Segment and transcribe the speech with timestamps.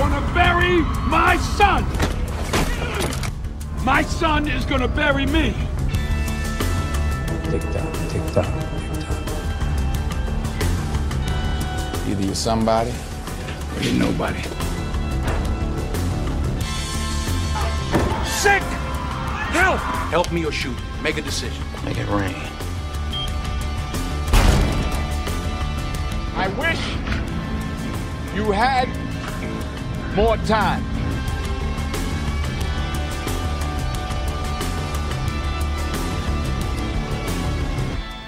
[0.00, 0.78] gonna bury
[1.10, 1.84] my son.
[3.84, 5.52] My son is gonna bury me.
[7.50, 9.26] Tick tock, tick tock, tick tock.
[12.08, 12.94] Either you're somebody
[13.76, 14.40] or you're nobody.
[18.24, 18.62] Sick!
[19.52, 19.80] Help!
[20.08, 20.78] Help me or shoot.
[21.02, 21.62] Make a decision.
[21.84, 22.34] Make it rain.
[26.36, 26.80] I wish
[28.34, 28.88] you had
[30.20, 30.84] more time.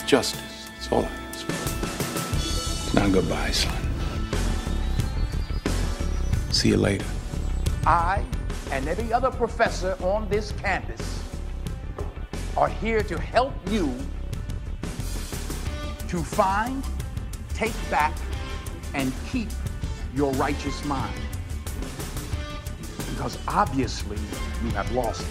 [0.06, 0.70] Justice.
[0.70, 1.52] That's all I ask for.
[2.87, 3.77] It's not goodbye, son.
[6.51, 7.05] See you later.
[7.87, 8.24] I
[8.70, 11.23] and every other professor on this campus
[12.56, 13.95] are here to help you
[16.09, 16.82] to find,
[17.52, 18.15] take back,
[18.95, 19.51] and keep
[20.15, 21.31] your righteous mind.
[23.22, 24.16] Because obviously
[24.65, 25.28] you have lost it.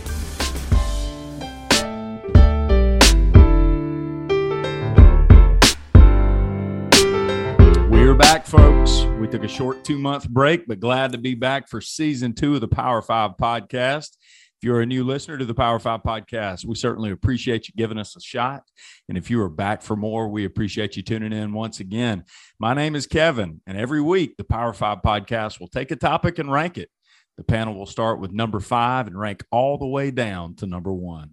[7.90, 9.04] We're back, folks.
[9.20, 12.56] We took a short two month break, but glad to be back for season two
[12.56, 14.16] of the Power Five podcast.
[14.62, 17.98] If you're a new listener to the Power Five podcast, we certainly appreciate you giving
[17.98, 18.64] us a shot.
[19.10, 22.24] And if you are back for more, we appreciate you tuning in once again.
[22.58, 26.40] My name is Kevin, and every week the Power Five podcast will take a topic
[26.40, 26.90] and rank it.
[27.38, 30.94] The panel will start with number five and rank all the way down to number
[30.94, 31.32] one.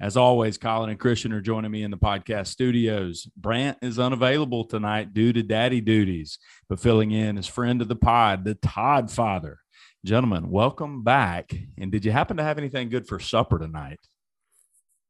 [0.00, 3.28] As always, Colin and Christian are joining me in the podcast studios.
[3.36, 6.38] Brant is unavailable tonight due to daddy duties,
[6.70, 9.58] but filling in is friend of the pod, the Todd father.
[10.02, 11.52] Gentlemen, welcome back.
[11.76, 14.00] And did you happen to have anything good for supper tonight?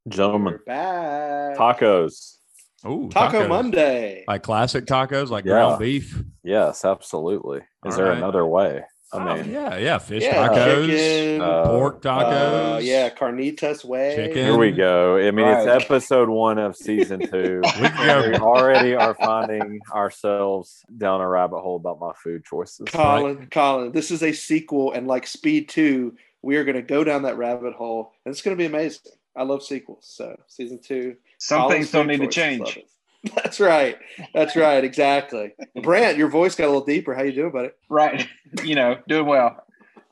[0.08, 1.56] Gentlemen, We're back.
[1.56, 2.38] tacos.
[2.82, 4.24] Oh, Taco Monday.
[4.26, 5.52] Like classic tacos, like Yeah.
[5.52, 6.20] ground beef.
[6.42, 7.58] Yes, absolutely.
[7.58, 8.16] Is All there right.
[8.18, 8.82] another way?
[9.12, 9.98] I Oh, mean, yeah, yeah.
[9.98, 12.74] Fish Yeah, tacos, chicken, uh, pork tacos.
[12.76, 14.14] Uh, yeah, carnitas way.
[14.14, 14.36] Chicken.
[14.36, 15.16] here we go.
[15.16, 15.66] I mean, Right.
[15.66, 17.60] it's episode one of season two.
[17.80, 22.86] We can we already are finding ourselves down a rabbit hole about my food choices.
[22.88, 27.02] Colin, Colin, this is a sequel, and like Speed 2, we are going to go
[27.02, 29.12] down that rabbit hole, and it's going to be amazing.
[29.36, 30.06] I love sequels.
[30.08, 31.16] So, season two.
[31.38, 32.84] Some Colin's things don't need to choices, love change.
[33.24, 33.32] It.
[33.34, 33.96] That's right.
[34.34, 34.82] That's right.
[34.82, 35.52] Exactly.
[35.82, 37.14] Brant, your voice got a little deeper.
[37.14, 37.70] How you doing, buddy?
[37.88, 38.26] Right.
[38.64, 39.62] You know, doing well.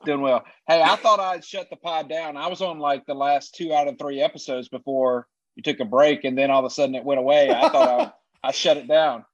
[0.05, 0.45] Doing well.
[0.65, 2.37] Hey, I thought I'd shut the pod down.
[2.37, 5.27] I was on like the last two out of three episodes before
[5.57, 7.49] you took a break, and then all of a sudden it went away.
[7.49, 8.11] I thought I,
[8.47, 9.25] I shut it down.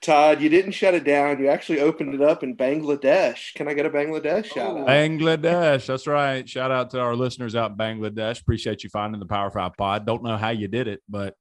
[0.00, 1.38] Todd, you didn't shut it down.
[1.38, 3.52] You actually opened it up in Bangladesh.
[3.54, 4.86] Can I get a Bangladesh shout out?
[4.86, 5.86] Bangladesh.
[5.86, 6.48] That's right.
[6.48, 8.40] Shout out to our listeners out in Bangladesh.
[8.40, 10.06] Appreciate you finding the Power Five pod.
[10.06, 11.34] Don't know how you did it, but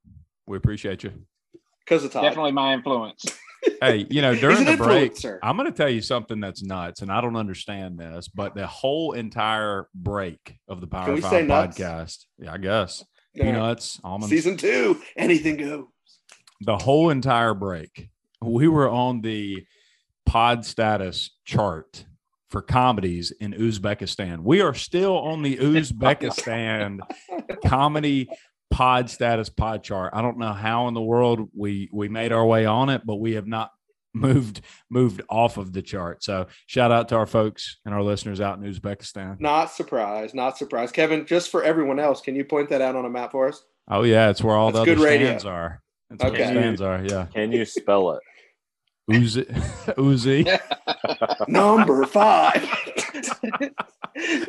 [0.47, 1.13] we appreciate you.
[1.85, 2.23] Because of Todd.
[2.23, 3.25] Definitely my influence.
[3.81, 5.39] Hey, you know, during the break, influencer.
[5.41, 8.67] I'm going to tell you something that's nuts, and I don't understand this, but the
[8.67, 11.75] whole entire break of the Power Five say nuts?
[11.79, 13.03] podcast, yeah, I guess
[13.33, 13.45] Yeah.
[13.45, 15.85] peanuts, almonds, Season two, anything goes.
[16.61, 18.09] the whole entire break,
[18.39, 19.65] we were on the
[20.27, 22.05] pod status chart
[22.51, 24.43] for comedies in Uzbekistan.
[24.43, 26.99] We are still on the Uzbekistan
[27.65, 28.29] comedy
[28.71, 30.11] pod status pod chart.
[30.13, 33.15] I don't know how in the world we we made our way on it, but
[33.15, 33.71] we have not
[34.13, 36.23] moved moved off of the chart.
[36.23, 39.39] So shout out to our folks and our listeners out in Uzbekistan.
[39.39, 40.33] Not surprised.
[40.35, 40.93] Not surprised.
[40.93, 43.61] Kevin, just for everyone else, can you point that out on a map for us?
[43.89, 45.27] Oh yeah, it's where all That's the other good radio.
[45.27, 45.81] stands are.
[46.09, 46.51] That's where the Okay.
[46.51, 47.03] stands are.
[47.05, 48.19] Yeah, Can you spell it?
[49.11, 49.45] Uzi,
[49.97, 51.47] Uzi.
[51.47, 52.67] Number five.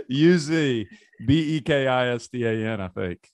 [0.09, 0.87] U Z
[1.27, 2.81] B E K I S T A N.
[2.81, 3.28] I think.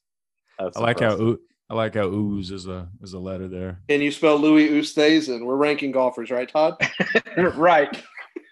[0.58, 1.26] That's I like how impressive.
[1.26, 1.40] oo-
[1.70, 3.80] I like how ooze is a is a letter there.
[3.88, 5.44] And you spell Louis Oosthuizen?
[5.44, 6.74] We're ranking golfers, right, Todd?
[7.56, 8.02] right.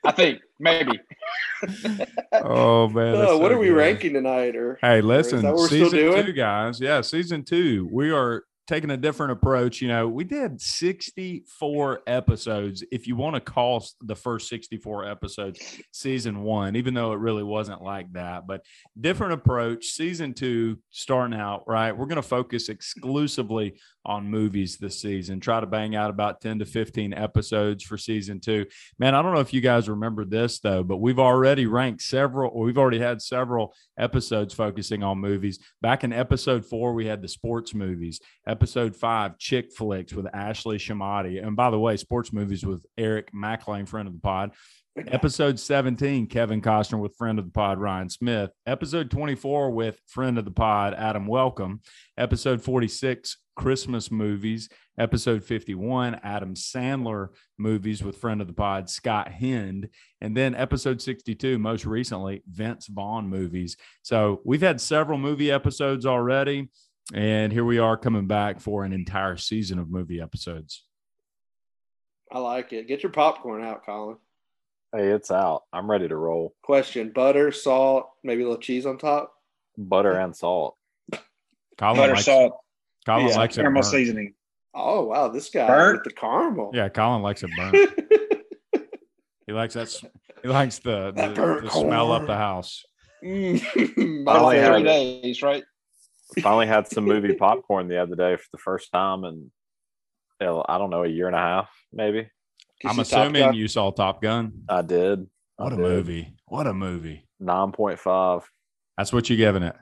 [0.05, 0.99] I think maybe.
[2.33, 4.56] Oh man, that's Oh, what so are we ranking tonight?
[4.56, 6.27] Or Hey, is listen, that what we're still season doing?
[6.27, 6.81] two, guys.
[6.81, 7.87] Yeah, season two.
[7.93, 9.82] We are taking a different approach.
[9.82, 12.84] You know, we did 64 episodes.
[12.92, 17.43] If you want to call the first 64 episodes season one, even though it really
[17.43, 18.64] wasn't like that, but
[18.99, 19.87] different approach.
[19.87, 21.90] Season two, starting out, right?
[21.90, 23.75] We're going to focus exclusively
[24.05, 28.41] on movies this season, try to bang out about 10 to 15 episodes for season
[28.41, 28.67] two.
[28.99, 32.50] Man, I don't know if you guys remember this though, but we've already ranked several,
[32.52, 35.58] or we've already had several episodes focusing on movies.
[35.82, 38.20] Back in episode four, we had the sports movies.
[38.47, 41.44] Episode five, chick flicks with Ashley Shamati.
[41.44, 44.52] And by the way, sports movies with Eric McLean, friend of the pod.
[44.96, 48.50] Episode 17, Kevin Costner with friend of the pod, Ryan Smith.
[48.66, 51.81] Episode 24 with friend of the pod, Adam Welcome.
[52.19, 54.69] Episode 46, Christmas movies.
[54.98, 59.88] Episode 51, Adam Sandler movies with friend of the pod, Scott Hind.
[60.20, 63.76] And then episode 62, most recently, Vince Vaughn movies.
[64.02, 66.69] So we've had several movie episodes already.
[67.14, 70.84] And here we are coming back for an entire season of movie episodes.
[72.31, 72.88] I like it.
[72.88, 74.16] Get your popcorn out, Colin.
[74.92, 75.62] Hey, it's out.
[75.72, 76.54] I'm ready to roll.
[76.62, 79.32] Question: butter, salt, maybe a little cheese on top.
[79.78, 80.76] Butter and salt.
[81.78, 82.58] Colin Butter, likes, salt,
[83.06, 83.92] Colin Yeah, likes it caramel burnt.
[83.92, 84.34] seasoning.
[84.75, 85.98] Oh wow, this guy Burnt?
[85.98, 86.70] with the caramel.
[86.75, 87.90] Yeah, Colin likes it burnt.
[89.46, 89.92] He likes that.
[90.42, 92.84] He likes the, the, the smell up the house.
[93.25, 93.58] Mm,
[94.25, 95.64] Finally had Three days, right?
[96.40, 99.50] Finally had some movie popcorn the other day for the first time in,
[100.40, 102.31] hell, I don't know, a year and a half, maybe.
[102.82, 104.62] You I'm assuming you saw Top Gun.
[104.69, 105.27] I did.
[105.59, 105.82] I What a did.
[105.82, 106.35] movie!
[106.47, 107.27] What a movie!
[107.43, 108.43] 9.5.
[108.97, 109.75] That's what you're giving it.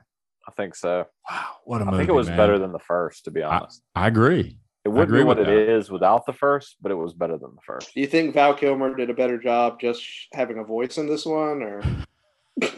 [0.47, 1.05] I think so.
[1.29, 1.95] Wow, what a I movie!
[1.95, 2.37] I think it was man.
[2.37, 3.81] better than the first, to be honest.
[3.95, 4.57] I agree.
[4.83, 5.75] it would agree be what with it that.
[5.75, 7.93] is without the first, but it was better than the first.
[7.93, 10.03] Do you think Val Kilmer did a better job just
[10.33, 11.81] having a voice in this one, or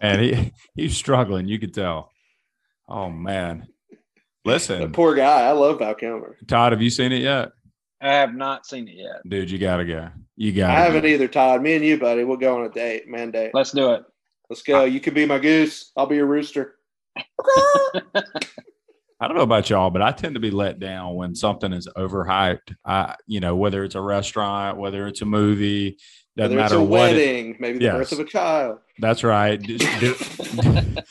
[0.00, 1.46] And he he's struggling.
[1.48, 2.10] You could tell.
[2.88, 3.66] Oh man!
[4.44, 5.42] listen, the Listen, poor guy?
[5.46, 6.36] I love Val Kilmer.
[6.46, 7.50] Todd, have you seen it yet?
[8.00, 9.28] I have not seen it yet.
[9.28, 10.08] Dude, you gotta go.
[10.36, 10.72] You gotta.
[10.72, 11.08] I haven't go.
[11.08, 11.62] either, Todd.
[11.62, 13.50] Me and you, buddy, we'll go on a date, man date.
[13.54, 14.02] Let's do it.
[14.48, 14.84] Let's go.
[14.84, 15.90] You could be my goose.
[15.96, 16.76] I'll be your rooster.
[19.20, 21.88] I don't know about y'all, but I tend to be let down when something is
[21.96, 22.76] overhyped.
[22.84, 25.98] I, you know, whether it's a restaurant, whether it's a movie,
[26.36, 27.10] doesn't Whether it's matter a what.
[27.10, 27.96] It, wedding, maybe the Yes.
[27.96, 28.78] birth of a child.
[29.00, 29.60] that's right.
[29.60, 30.14] Just do-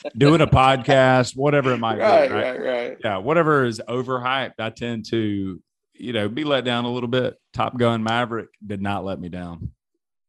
[0.18, 2.34] doing a podcast, whatever it might Right, be.
[2.34, 2.44] Right?
[2.60, 2.98] right, right.
[3.04, 5.62] Yeah, whatever is overhyped, I tend to,
[6.00, 7.36] you know, be let down a little bit.
[7.54, 9.72] Top Gun Maverick did not let me down.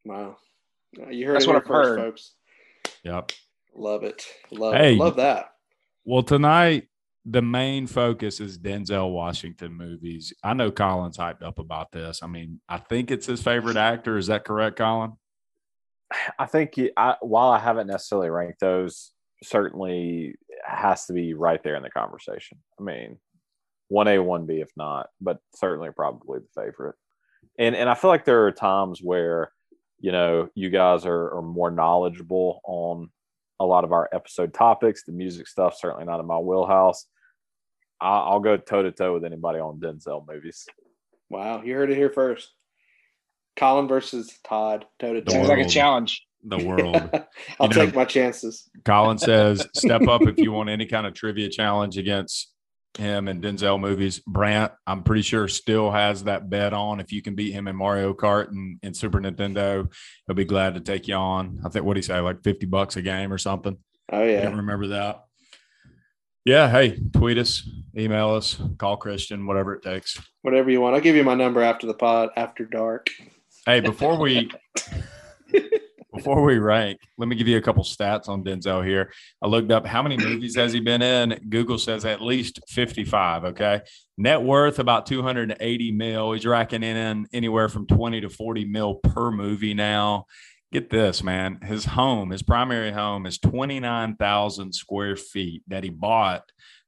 [0.04, 0.36] Wow.
[1.10, 1.98] You heard That's it what I've first, heard.
[1.98, 2.32] folks.
[3.04, 3.32] Yep.
[3.74, 4.24] Love it.
[4.50, 4.94] Love Hey.
[4.94, 4.98] it.
[4.98, 5.52] Love that.
[6.04, 6.88] Well, tonight
[7.24, 10.32] the main focus is Denzel Washington movies.
[10.42, 12.20] I know Colin's hyped up about this.
[12.22, 14.16] I mean, I think it's his favorite actor.
[14.16, 15.12] Is that correct, Colin?
[16.38, 19.12] I think he, I, while I haven't necessarily ranked those,
[19.42, 20.36] certainly
[20.66, 22.58] has to be right there in the conversation.
[22.80, 23.18] I mean,
[23.88, 26.94] one A, one B, if not, but certainly probably the favorite.
[27.58, 29.50] And and I feel like there are times where,
[30.00, 33.10] you know, you guys are, are more knowledgeable on
[33.60, 35.02] a lot of our episode topics.
[35.04, 37.06] The music stuff certainly not in my wheelhouse.
[38.00, 40.66] I, I'll go toe to toe with anybody on Denzel movies.
[41.30, 41.62] Wow.
[41.62, 42.52] You heard it here first.
[43.56, 44.86] Colin versus Todd.
[45.00, 45.54] Toe to The Sounds toe.
[45.54, 46.24] like a challenge.
[46.44, 46.94] The world.
[47.60, 48.70] I'll You know- take my chances.
[48.84, 52.52] Colin says, step up if you want any kind of trivia challenge against
[52.98, 54.20] him and Denzel movies.
[54.26, 57.00] Brant, I'm pretty sure still has that bet on.
[57.00, 59.90] If you can beat him in Mario Kart and, and Super Nintendo,
[60.26, 61.60] he'll be glad to take you on.
[61.64, 63.76] I think what he say, like 50 bucks a game or something.
[64.10, 64.42] Oh I yeah.
[64.42, 65.24] don't remember that.
[66.44, 70.18] Yeah, hey, tweet us, email us, call Christian, whatever it takes.
[70.42, 70.94] Whatever you want.
[70.94, 73.10] I'll give you my number after the pod, after dark.
[73.66, 74.50] Hey, before we
[76.18, 79.12] before we rank, let me give you a couple stats on Denzel here.
[79.40, 81.38] I looked up how many movies has he been in.
[81.48, 83.44] Google says at least 55.
[83.44, 83.82] Okay.
[84.16, 86.32] Net worth about 280 mil.
[86.32, 90.26] He's racking in anywhere from 20 to 40 mil per movie now.
[90.72, 91.60] Get this, man.
[91.62, 96.42] His home, his primary home is 29,000 square feet that he bought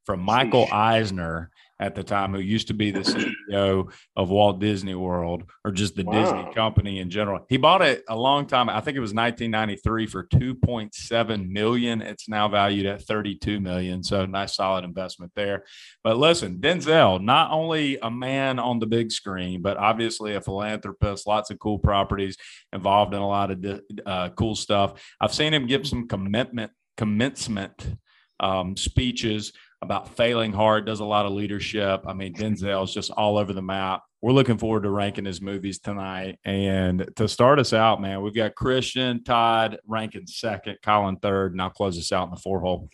[0.05, 1.51] from Michael Eisner
[1.81, 5.95] at the time, who used to be the CEO of Walt Disney World or just
[5.95, 6.21] the Wow.
[6.21, 7.43] Disney company in general.
[7.49, 8.69] He bought it a long time.
[8.69, 12.01] I think it was 1993 for 2.7 million.
[12.01, 14.03] It's now valued at 32 million.
[14.03, 15.63] So nice, solid investment there.
[16.03, 21.25] But listen, Denzel, not only a man on the big screen, but obviously a philanthropist,
[21.25, 22.37] lots of cool properties
[22.71, 25.01] involved in a lot of uh, cool stuff.
[25.19, 27.97] I've seen him give some commitment, commencement
[28.39, 32.03] um, speeches about failing hard, does a lot of leadership.
[32.05, 34.03] I mean, Denzel's just all over the map.
[34.21, 36.37] We're looking forward to ranking his movies tonight.
[36.45, 41.61] And to start us out, man, we've got Christian, Todd ranking second, Colin third, and
[41.61, 42.89] I'll close us out in the four hole.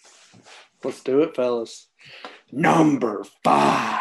[0.83, 1.89] Let's do it, fellas.
[2.51, 3.96] Number five.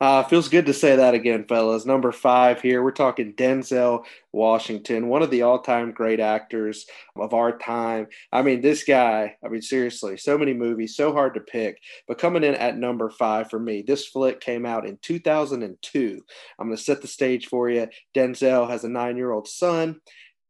[0.00, 1.84] Uh, feels good to say that again, fellas.
[1.84, 2.82] Number five here.
[2.82, 8.06] We're talking Denzel Washington, one of the all time great actors of our time.
[8.32, 11.82] I mean, this guy, I mean, seriously, so many movies, so hard to pick.
[12.08, 16.20] But coming in at number five for me, this flick came out in 2002.
[16.58, 17.86] I'm going to set the stage for you.
[18.16, 20.00] Denzel has a nine year old son.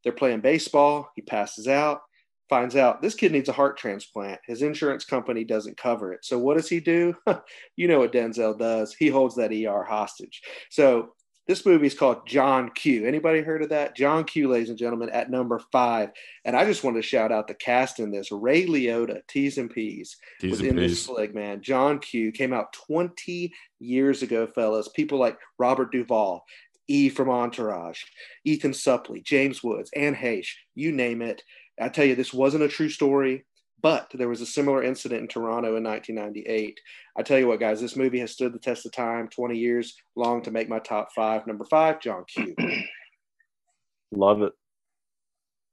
[0.04, 1.11] They're playing baseball.
[1.16, 2.02] He passes out
[2.50, 4.40] finds out this kid needs a heart transplant.
[4.47, 6.25] His insurance company doesn't cover it.
[6.25, 7.16] So what does he do?
[7.76, 8.92] you know what Denzel does.
[8.92, 10.42] He holds that ER hostage.
[10.69, 11.14] So
[11.47, 13.07] This movie is called John Q.
[13.07, 13.97] Anybody heard of that?
[13.97, 16.11] John Q, ladies and gentlemen, at number five.
[16.45, 18.30] And I just wanted to shout out the cast in this.
[18.30, 21.07] Ray Liotta, T's and P's, T's was and in this P's.
[21.07, 21.61] flick, man.
[21.62, 24.88] John Q came out 20 years ago, fellas.
[24.95, 26.45] People like Robert Duvall,
[26.87, 28.02] E from Entourage,
[28.45, 31.42] Ethan Suplee, James Woods, Anne Heche, you name it.
[31.80, 33.44] I tell you, this wasn't a true story,
[33.82, 36.78] but there was a similar incident in Toronto in 1998.
[37.16, 39.94] I tell you what, guys, this movie has stood the test of time, 20 years
[40.16, 41.46] long to make my top five.
[41.46, 42.54] Number five, John Q.
[44.12, 44.52] Love it.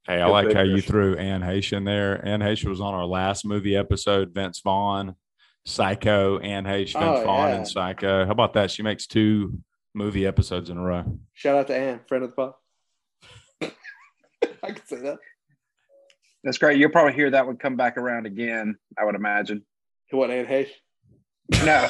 [0.05, 2.25] Hey, I Good like how you threw Anne Heche in there.
[2.25, 4.33] Anne Heche was on our last movie episode.
[4.33, 5.15] Vince Vaughn,
[5.65, 7.55] Psycho, Anne Heche, Vince Oh, Vaughn, yeah.
[7.57, 8.25] and Psycho.
[8.25, 8.71] How about that?
[8.71, 9.59] She makes two
[9.93, 11.19] movie episodes in a row.
[11.33, 12.53] Shout out to Anne, friend of the pod.
[14.63, 15.17] I can say that.
[16.47, 16.79] That's great.
[16.79, 18.77] You'll probably hear that one come back around again.
[18.97, 19.65] I would imagine.
[20.11, 20.69] What, Anne Heche?
[21.65, 21.89] No.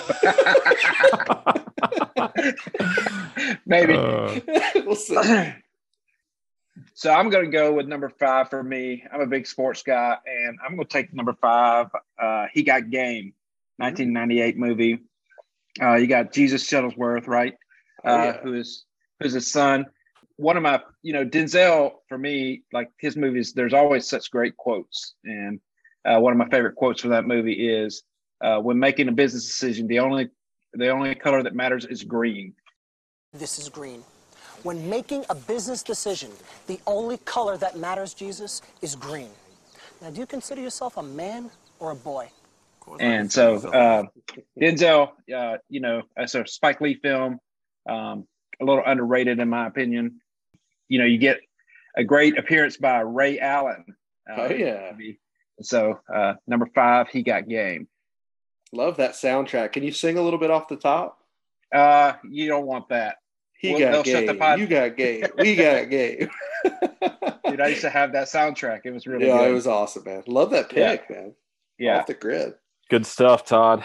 [3.67, 3.93] Maybe.
[3.93, 4.39] Uh,
[4.77, 5.53] we'll see.
[6.95, 9.03] so I'm going to go with number five for me.
[9.13, 11.89] I'm a big sports guy, and I'm going to take number five.
[12.19, 13.33] Uh, he got game,
[13.75, 15.01] 1998 movie.
[15.79, 17.53] Uh, you got Jesus Shuttlesworth, right?
[18.03, 18.37] Uh, Oh, yeah.
[18.41, 18.85] Who is
[19.19, 19.85] who's his son?
[20.37, 23.53] One of my, you know, Denzel for me, like his movies.
[23.53, 25.59] There's always such great quotes, and
[26.05, 28.03] uh, one of my favorite quotes from that movie is,
[28.41, 30.29] uh, "When making a business decision, the only
[30.73, 32.53] the only color that matters is green."
[33.33, 34.03] This is green.
[34.63, 36.31] When making a business decision,
[36.67, 39.29] the only color that matters, Jesus, is green.
[40.01, 42.29] Now, do you consider yourself a man or a boy?
[42.99, 44.03] And so uh,
[44.59, 47.39] Denzel, uh, you know, as a Spike Lee film,
[47.89, 48.25] um,
[48.61, 50.21] a little underrated in my opinion.
[50.89, 51.39] You know, you get
[51.95, 53.85] a great appearance by Ray Allen.
[54.29, 54.91] uh, Oh, yeah.
[55.61, 57.87] So uh, number five, he got game.
[58.73, 59.71] Love that soundtrack.
[59.73, 61.19] Can you sing a little bit off the top?
[61.73, 63.17] Uh, you don't want that,
[63.59, 64.39] He Well, they'll got shut the game.
[64.39, 65.25] pod- You got game.
[65.37, 66.29] We got game.
[66.63, 67.61] dude.
[67.61, 68.81] I used to have that soundtrack.
[68.85, 69.49] It was really yeah, good.
[69.49, 70.23] it was awesome, man.
[70.27, 71.33] Love that pick, man.
[71.79, 71.99] yeah.
[71.99, 72.53] Off the grid.
[72.89, 73.83] Good stuff, Todd.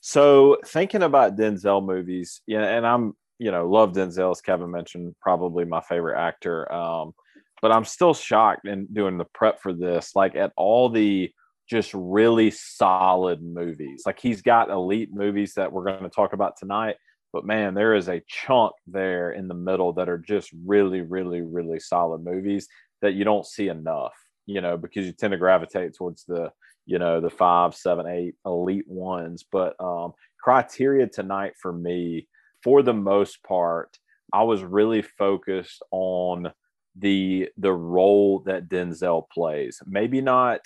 [0.00, 5.14] So thinking about Denzel movies, yeah, and I'm you know love Denzel as Kevin mentioned,
[5.20, 6.72] probably my favorite actor.
[6.72, 7.12] Um,
[7.60, 11.30] but I'm still shocked in doing the prep for this, like at all the
[11.68, 14.02] just really solid movies.
[14.06, 16.96] Like he's got elite movies that we're going to talk about tonight,
[17.32, 21.40] but man, there is a chunk there in the middle that are just really, really,
[21.40, 22.68] really solid movies
[23.00, 24.14] that you don't see enough.
[24.46, 26.50] You know, because you tend to gravitate towards the
[26.86, 32.26] you know the five seven eight elite ones but um criteria tonight for me
[32.62, 33.98] for the most part
[34.32, 36.52] i was really focused on
[36.96, 39.80] the the role that denzel plays.
[39.86, 40.60] Maybe not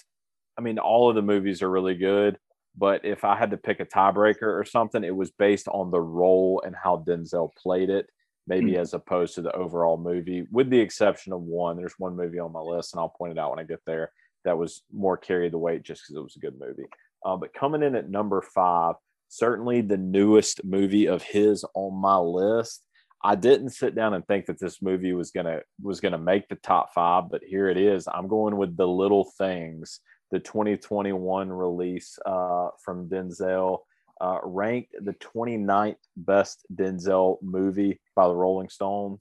[0.59, 2.38] i mean all of the movies are really good
[2.76, 6.00] but if i had to pick a tiebreaker or something it was based on the
[6.00, 8.09] role and how denzel played it
[8.49, 11.76] maybe as opposed to the overall movie with the exception of one.
[11.76, 14.11] There's one movie on my list and i'll point it out when i get there
[14.47, 16.88] that was more carried the weight just because it was a good movie.
[17.25, 18.95] Uh, but coming in at number five,
[19.28, 22.83] certainly the newest movie of his on my list.
[23.25, 26.56] I didn't sit down and think that this movie was gonna was gonna make the
[26.56, 28.06] top five, but here it is.
[28.12, 33.80] I'm going with the Little Things, the 2021 release uh, from Denzel,
[34.21, 39.21] uh, ranked the 29th best Denzel movie by the Rolling Stones.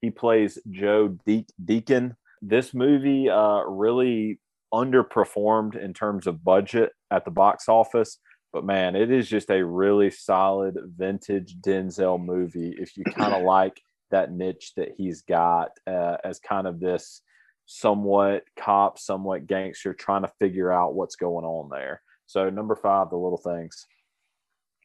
[0.00, 2.16] He plays Joe De- Deacon.
[2.40, 4.40] This movie uh, really
[4.72, 8.18] underperformed in terms of budget at the box office,
[8.52, 12.74] but man, it is just a really solid vintage Denzel movie.
[12.78, 17.20] If you kind of like that niche that he's got uh, as kind of this
[17.66, 22.02] somewhat cop, somewhat gangster, trying to figure out what's going on there.
[22.26, 23.86] So number five, the little things.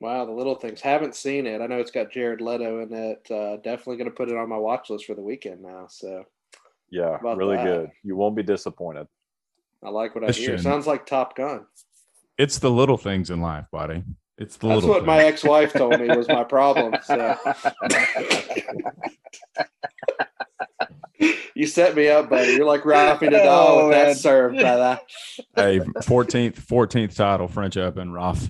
[0.01, 0.82] Wow, the little things.
[0.82, 1.62] Haven't seen it.
[1.62, 3.25] I know it's got Jared Leto in it.
[3.32, 5.86] Uh, definitely going to put it on my watch list for the weekend now.
[5.89, 6.25] So
[6.89, 7.63] Yeah, really that?
[7.65, 7.91] good.
[8.03, 9.08] You won't be disappointed.
[9.82, 10.46] I like what I Christian.
[10.46, 10.58] hear.
[10.58, 11.65] Sounds like Top Gun.
[12.38, 14.04] It's the little things in life, buddy.
[14.38, 16.96] It's the That's little That's what my ex-wife told me was my problem.
[17.04, 17.38] So
[21.56, 22.54] you set me up, buddy.
[22.54, 24.08] You're like Rafi Nadal Oh, with man.
[24.08, 25.00] that serve, brother.
[25.56, 28.48] hey, 14th, 14th title, French Open, Raf,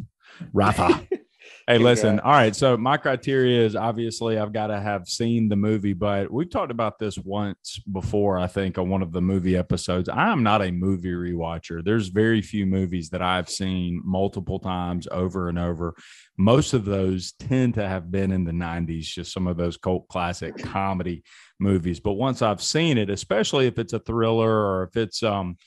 [0.53, 1.05] Rafa.
[1.65, 2.19] Hey, listen.
[2.19, 2.53] All right.
[2.53, 6.71] So my criteria is obviously I've got to have seen the movie, but we've talked
[6.71, 10.09] about this once before, I think, on one of the movie episodes.
[10.09, 11.81] I am not a movie rewatcher.
[11.81, 15.95] There's very few movies that I've seen multiple times over and over.
[16.37, 20.09] Most of those tend to have been in the 90s, just some of those cult
[20.09, 21.23] classic comedy
[21.61, 22.01] movies.
[22.01, 25.57] But once I've seen it, especially if it's a thriller or if it's um,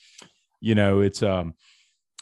[0.61, 1.55] you know, it's um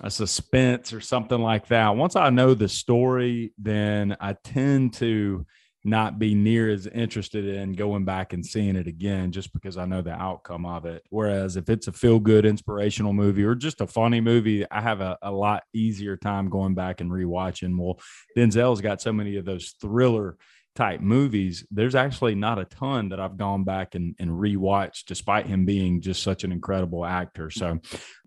[0.03, 1.97] a suspense or something like that.
[1.97, 5.47] Once I know the story, then I tend to
[5.85, 9.85] not be near as interested in going back and seeing it again just because I
[9.85, 11.03] know the outcome of it.
[11.11, 15.03] Whereas if it's a feel good inspirational movie or just a funny movie, I have
[15.03, 17.79] a, a lot easier time going back and rewatching.
[17.79, 18.01] Well,
[18.37, 20.39] Denzel's got so many of those thriller
[20.75, 25.47] type movies, there's actually not a ton that I've gone back and, and rewatched, despite
[25.47, 27.51] him being just such an incredible actor.
[27.51, 27.79] So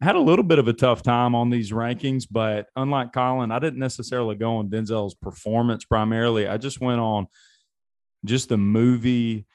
[0.02, 3.52] I had a little bit of a tough time on these rankings, but unlike Colin,
[3.52, 6.48] I didn't necessarily go on Denzel's performance primarily.
[6.48, 7.28] I just went on
[8.24, 9.46] just the movie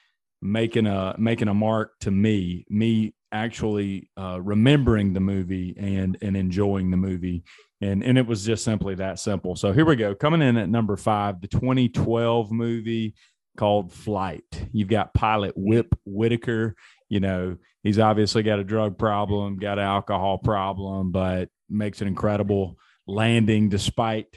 [0.41, 6.37] making a making a mark to me, me actually uh, remembering the movie and and
[6.37, 7.43] enjoying the movie
[7.83, 9.55] and and it was just simply that simple.
[9.55, 10.15] So here we go.
[10.15, 13.15] Coming in at number five, the 2012 movie
[13.57, 14.67] called Flight.
[14.71, 16.75] You've got pilot Whip Whitaker.
[17.09, 22.07] You know, he's obviously got a drug problem, got an alcohol problem, but makes an
[22.07, 24.27] incredible landing despite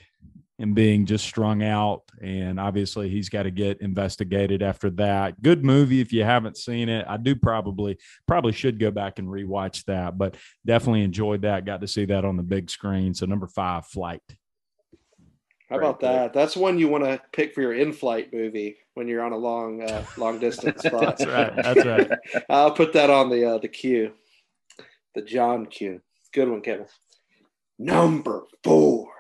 [0.58, 2.02] and being just strung out.
[2.20, 5.42] And obviously, he's got to get investigated after that.
[5.42, 7.04] Good movie if you haven't seen it.
[7.08, 11.64] I do probably probably should go back and rewatch that, but definitely enjoyed that.
[11.64, 13.14] Got to see that on the big screen.
[13.14, 14.22] So number five, Flight.
[15.68, 16.32] How about that?
[16.32, 19.82] That's one you want to pick for your in-flight movie when you're on a long,
[19.82, 21.18] uh, long distance flight.
[21.18, 21.56] That's right.
[21.56, 22.10] That's right.
[22.48, 24.12] I'll put that on the uh, the queue,
[25.14, 26.00] the John queue.
[26.32, 26.86] Good one, Kevin.
[27.78, 29.15] Number four.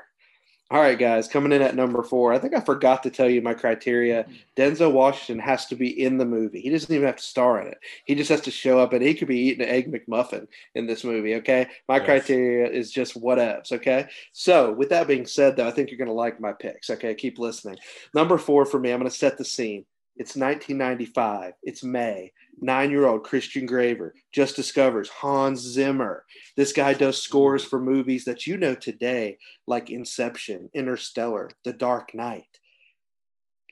[0.68, 2.32] All right, guys, coming in at number four.
[2.32, 4.26] I think I forgot to tell you my criteria.
[4.56, 6.60] Denzel Washington has to be in the movie.
[6.60, 7.78] He doesn't even have to star in it.
[8.04, 10.88] He just has to show up and he could be eating an egg McMuffin in
[10.88, 11.36] this movie.
[11.36, 11.68] Okay.
[11.88, 12.04] My Yes.
[12.06, 13.70] criteria is just whatevs.
[13.70, 14.06] Okay.
[14.32, 16.90] So, with that being said, though, I think you're going to like my picks.
[16.90, 17.14] Okay.
[17.14, 17.78] Keep listening.
[18.12, 19.84] Number four for me, I'm going to set the scene.
[20.18, 21.52] It's 1995.
[21.62, 22.32] It's May.
[22.58, 26.24] Nine year old Christian Graver just discovers Hans Zimmer.
[26.56, 32.14] This guy does scores for movies that you know today, like Inception, Interstellar, The Dark
[32.14, 32.60] Knight.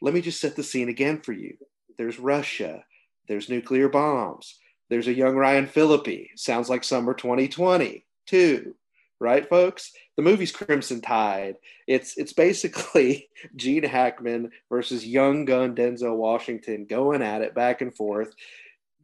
[0.03, 1.57] Let me just set the scene again for you.
[1.97, 2.85] There's Russia,
[3.27, 4.59] there's nuclear bombs,
[4.91, 6.29] there's a young Ryan Phillippe.
[6.37, 8.75] Sounds like summer 2020, too.
[9.21, 9.93] Right, folks?
[10.17, 11.57] The movie's Crimson Tide.
[11.87, 17.95] It's it's basically Gene Hackman versus young gun Denzel Washington going at it back and
[17.95, 18.35] forth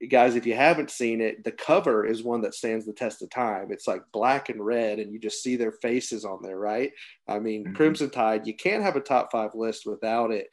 [0.09, 3.31] guys, if you haven't seen it, the cover is one that stands the test of
[3.31, 3.69] time.
[3.71, 6.93] It's like black and red, and you just see their faces on there, right?
[7.29, 7.75] I mean, Mhm.
[7.77, 10.49] Crimson Tide, you can't have a top five list without it.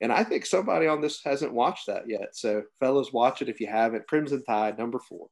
[0.00, 2.36] And I think somebody on this hasn't watched that yet.
[2.36, 4.06] So, fellas, watch it if you haven't.
[4.06, 5.28] Crimson Tide, number four.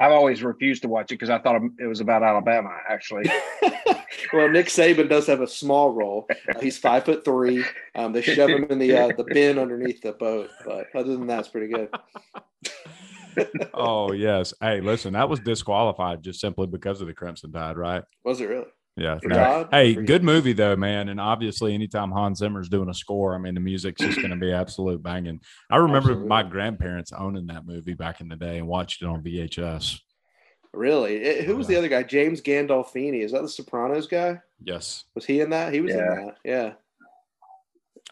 [0.00, 2.70] I've always refused to watch it because I thought it was about Alabama.
[2.88, 3.30] Actually,
[4.32, 6.26] well, Nick Saban does have a small role.
[6.30, 7.64] Uh, he's five foot three.
[7.94, 11.26] Um, they shove him in the uh, the bin underneath the boat, but other than
[11.28, 11.88] that, it's pretty good.
[13.74, 14.54] Oh yes.
[14.60, 18.04] Hey, listen, that was disqualified just simply because of the Crimson Tide, right?
[18.22, 18.68] Was it really?
[18.96, 19.18] Yeah.
[19.18, 19.68] For no.
[19.72, 20.06] Hey, For you?
[20.06, 21.08] good movie though, man.
[21.08, 24.36] And obviously, anytime Hans Zimmer's doing a score, I mean, the music's just going to
[24.36, 25.40] be absolute banging.
[25.70, 26.28] I remember Absolutely.
[26.28, 29.98] my grandparents owning that movie back in the day and watched it on VHS.
[30.72, 31.16] Really?
[31.16, 32.02] It- who was the other guy?
[32.04, 33.24] James Gandolfini.
[33.24, 34.40] Is that the Sopranos guy?
[34.62, 35.72] Yes, Was he in that?
[35.72, 35.98] He was Yeah.
[36.20, 36.36] in that.
[36.44, 36.72] Yeah.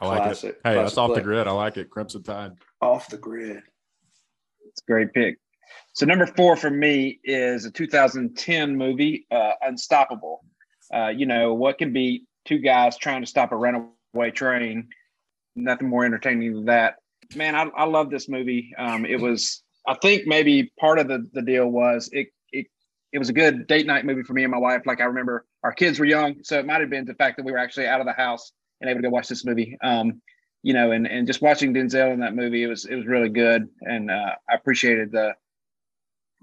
[0.01, 0.51] I like Classic.
[0.51, 0.61] it.
[0.65, 1.47] Hey, that's Classic off the grid.
[1.47, 1.91] I like it.
[1.91, 2.53] Crimson Tide.
[2.81, 3.63] Off the grid.
[4.69, 5.39] it's a great pick.
[5.93, 10.45] So number four for me is a 2010 movie, uh, Unstoppable.
[10.93, 14.89] Uh, you know what can be two guys trying to stop a runaway train?
[15.57, 16.97] Nothing more entertaining than that.
[17.37, 18.73] Man, I, I love this movie.
[18.77, 22.67] Um, it was, I think maybe part of the, the deal was it, it
[23.13, 24.83] it was a good date night movie for me and my wife.
[24.87, 27.45] Like I remember our kids were young, so it might have been the fact that
[27.45, 29.79] we were actually out of the house and able to go watch this movie.
[29.83, 30.21] Um,
[30.63, 33.29] you know, and and just watching Denzel in that movie, it was it was really
[33.29, 35.35] good, and uh, I appreciated the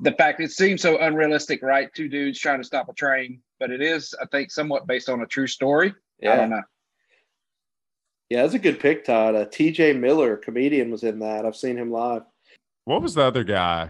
[0.02, 1.94] the fact it seems so unrealistic, right?
[1.94, 5.22] Two dudes trying to stop a train, but it is, I think, somewhat based on
[5.22, 5.94] a true story.
[6.20, 6.30] Yeah.
[6.32, 6.40] I Yeah.
[6.42, 6.62] don't know.
[8.30, 9.36] Yeah, that's a good pick, Todd.
[9.36, 11.46] Uh, TJ Miller, comedian, was in that.
[11.46, 12.22] I've seen him live.
[12.86, 13.90] What was the other guy?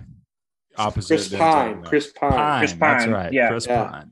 [0.78, 1.72] Opposite Chris Denzel Pine.
[1.74, 1.89] in that?
[1.89, 2.32] Chris Pine.
[2.32, 2.60] Pine.
[2.60, 3.34] Chris That's right.
[3.34, 3.50] yeah.
[3.50, 3.86] Chris Yeah.
[3.86, 4.12] Pine.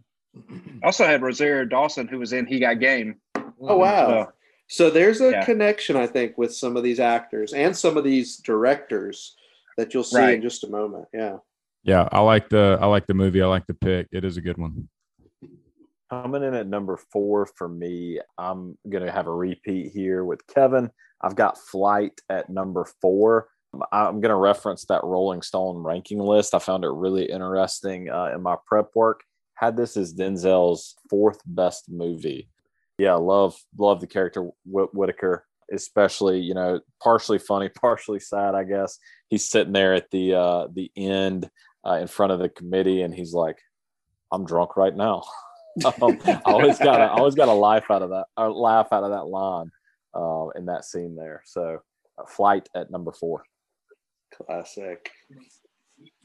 [0.83, 3.15] Also had Rosario Dawson, who was in He Got Game.
[3.60, 4.07] Oh, wow.
[4.25, 4.31] So,
[4.69, 5.45] So there's a Yeah.
[5.45, 9.36] connection, I think, with some of these actors and some of these directors
[9.77, 11.05] that you'll see in just a moment.
[11.13, 11.38] Yeah.
[11.88, 13.41] Yeah, I like the I like the movie.
[13.41, 14.10] I like the pick.
[14.12, 14.89] It is a good one.
[16.10, 20.91] Coming in at number four for me, I'm to have a repeat here with Kevin.
[21.21, 23.47] I've got Flight at number four.
[23.91, 26.54] I'm going to reference that Rolling Stone ranking list.
[26.54, 29.21] I found it really interesting uh, in my prep work.
[29.56, 32.50] Had this as Denzel's fourth best movie.
[32.97, 38.56] Yeah, love love the character Whit- Whitaker, especially you know partially funny, partially sad.
[38.56, 41.50] I guess he's sitting there at the uh, the end
[41.88, 43.58] uh, in front of the committee, and he's like,
[44.32, 45.23] "I'm drunk right now."
[46.02, 48.88] um, I always got a, I always got a laugh out of that, a laugh
[48.91, 49.71] out of that line.
[50.13, 51.41] uh, in that scene there.
[51.45, 51.80] So,
[52.17, 53.43] uh, flight at number four.
[54.34, 55.10] Classic.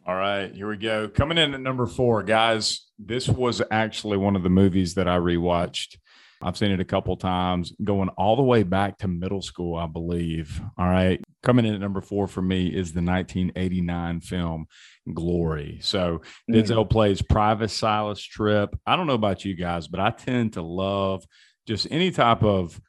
[0.06, 1.08] All right, here we go.
[1.08, 2.86] Coming in at number four, guys.
[2.98, 5.96] This was actually one of the movies that I rewatched.
[6.42, 9.86] I've seen it a couple times, going all the way back to middle school, I
[9.86, 10.60] believe.
[10.76, 11.22] All right.
[11.42, 14.66] Coming in at number four for me is the 1989 film
[15.12, 15.78] Glory.
[15.82, 18.78] So Denzel plays Private Silas Trip.
[18.86, 21.24] I don't know about you guys, but I tend to love
[21.66, 22.80] just any type of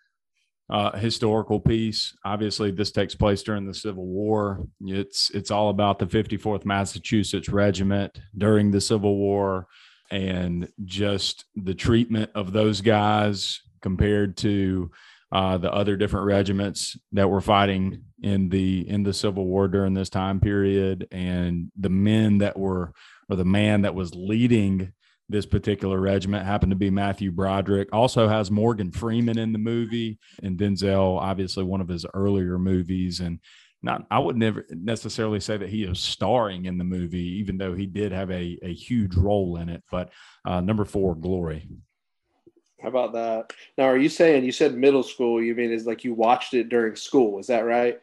[0.69, 2.15] uh, historical piece.
[2.23, 4.65] Obviously, this takes place during the Civil War.
[4.81, 9.67] It's it's all about the 54th Massachusetts Regiment during the Civil War
[10.11, 14.91] and just the treatment of those guys compared to
[15.33, 19.95] uh, the other different regiments that were fighting in the in the Civil War during
[19.95, 22.93] this time period, and the men that were
[23.29, 24.93] or the man that was leading
[25.29, 27.89] this particular regiment happened to be Matthew Broderick.
[27.91, 33.19] Also has Morgan Freeman in the movie, and Denzel, obviously one of his earlier movies,
[33.19, 33.39] and
[33.81, 37.73] not I would never necessarily say that he is starring in the movie, even though
[37.73, 39.81] he did have a, a huge role in it.
[39.89, 40.11] But
[40.45, 41.67] uh, number four, Glory.
[42.83, 43.53] How about that?
[43.77, 45.41] Now, are you saying you said middle school?
[45.41, 47.39] You mean is like you watched it during school?
[47.39, 47.97] Is that right?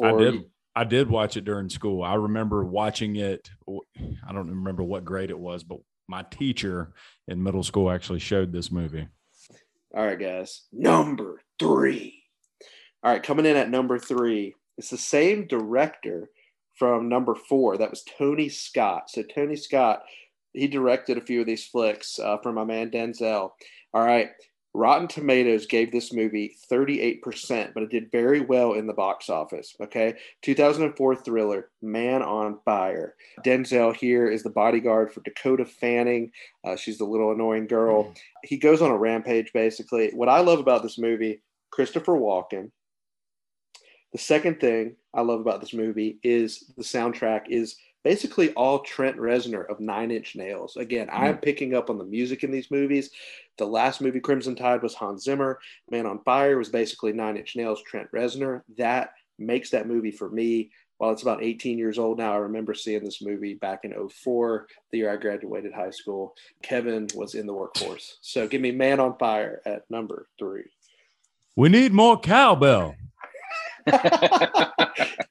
[0.00, 0.34] I did.
[0.34, 2.00] you- I did watch it during school.
[2.04, 3.50] I remember watching it.
[3.68, 6.92] I don't remember what grade it was, but my teacher
[7.26, 9.08] in middle school actually showed this movie.
[9.92, 10.62] All right, guys.
[10.72, 12.22] Number three.
[13.02, 14.54] All right, coming in at number three.
[14.78, 16.30] It's the same director
[16.76, 17.76] from number four.
[17.76, 19.10] That was Tony Scott.
[19.10, 20.04] So Tony Scott,
[20.52, 23.50] he directed a few of these flicks uh, for my man Denzel.
[23.92, 24.30] All right.
[24.72, 29.74] Rotten Tomatoes gave this movie 38%, but it did very well in the box office.
[29.82, 30.16] Okay.
[30.42, 33.16] 2004 thriller, Man on Fire.
[33.44, 36.30] Denzel here is the bodyguard for Dakota Fanning.
[36.64, 38.14] Uh, she's the little annoying girl.
[38.44, 40.10] He goes on a rampage, basically.
[40.10, 42.70] What I love about this movie, Christopher Walken.
[44.12, 49.16] The second thing I love about this movie is the soundtrack is basically all Trent
[49.16, 50.76] Reznor of Nine Inch Nails.
[50.76, 51.40] Again, I'm hmm.
[51.40, 53.10] picking up on the music in these movies.
[53.58, 55.60] The last movie, Crimson Tide, was Hans Zimmer.
[55.90, 58.62] Man on Fire was basically Nine Inch Nails, Trent Reznor.
[58.78, 60.70] That makes that movie for me.
[60.98, 64.66] While it's about 18 years old now, I remember seeing this movie back in 04,
[64.92, 66.34] the year I graduated high school.
[66.62, 68.18] Kevin was in the workforce.
[68.20, 70.64] So give me Man on Fire at number three.
[71.56, 72.96] We need more cowbell.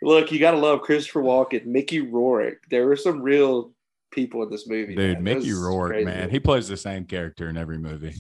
[0.09, 2.63] Look, you got to love Christopher Walken, Mickey Rourke.
[2.71, 3.73] There were some real
[4.11, 4.95] people in this movie.
[4.95, 5.23] Dude, man.
[5.23, 6.05] Mickey This Rourke, crazy.
[6.05, 8.15] man, he plays the same character in every movie.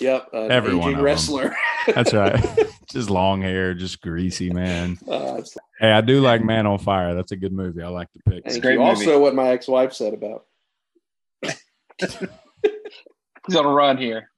[0.00, 1.04] Yep, an Every one aging of 'em.
[1.04, 1.56] wrestler.
[1.94, 2.40] That's right.
[2.92, 4.98] just long hair, just greasy, man.
[5.08, 7.14] Uh, it's- Hey, I do like Man on Fire.
[7.14, 7.82] That's a good movie.
[7.82, 8.44] I like the pick.
[8.44, 8.78] thank great you.
[8.80, 8.90] movie.
[8.90, 10.44] Also, what my ex-wife said about.
[11.98, 14.30] He's on a run here.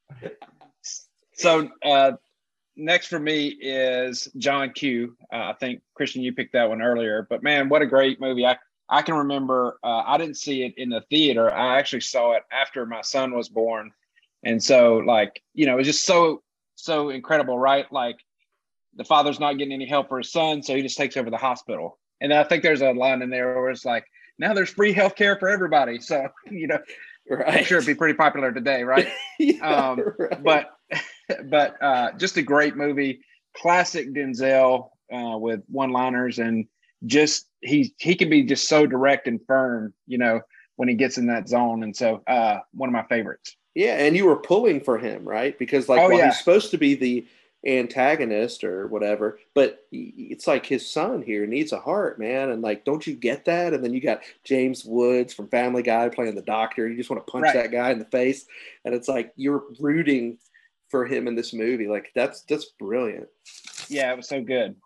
[1.35, 2.12] So uh,
[2.76, 5.16] next for me is John Q.
[5.32, 8.46] Uh, I think Christian, you picked that one earlier, but man, what a great movie!
[8.46, 8.58] I
[8.88, 11.52] I can remember uh, I didn't see it in the theater.
[11.52, 13.92] I actually saw it after my son was born,
[14.44, 16.42] and so like you know, it was just so
[16.74, 17.90] so incredible, right?
[17.92, 18.16] Like
[18.96, 21.37] the father's not getting any help for his son, so he just takes over the
[21.37, 21.98] hospital.
[22.20, 24.04] And I think there's a line in there where it's like,
[24.38, 25.98] now there's free health care for everybody.
[26.00, 26.78] So you know,
[27.46, 29.08] I'm sure it'd be pretty popular today, right?
[29.38, 30.42] Yeah, Um, right.
[30.44, 30.70] but
[31.50, 33.20] but uh, just a great movie,
[33.56, 36.66] classic Denzel uh, with one-liners and
[37.06, 40.40] just he he can be just so direct and firm, you know,
[40.76, 41.82] when he gets in that zone.
[41.82, 43.56] And so uh, one of my favorites.
[43.74, 45.58] Yeah, and you were pulling for him, right?
[45.58, 46.26] Because like, Oh, while yeah.
[46.26, 47.26] he's supposed to be the
[47.64, 52.50] antagonist or whatever, but it's like his son here needs a heart, man.
[52.50, 53.72] And like, don't you get that?
[53.72, 56.88] And then you got James Woods from Family Guy playing the doctor.
[56.88, 57.54] You just want to punch Right.
[57.54, 58.46] that guy in the face,
[58.84, 60.38] and it's like you're rooting
[60.92, 61.88] for him in this movie.
[61.88, 63.26] Like that's that's brilliant.
[63.88, 64.76] Yeah, it was so good.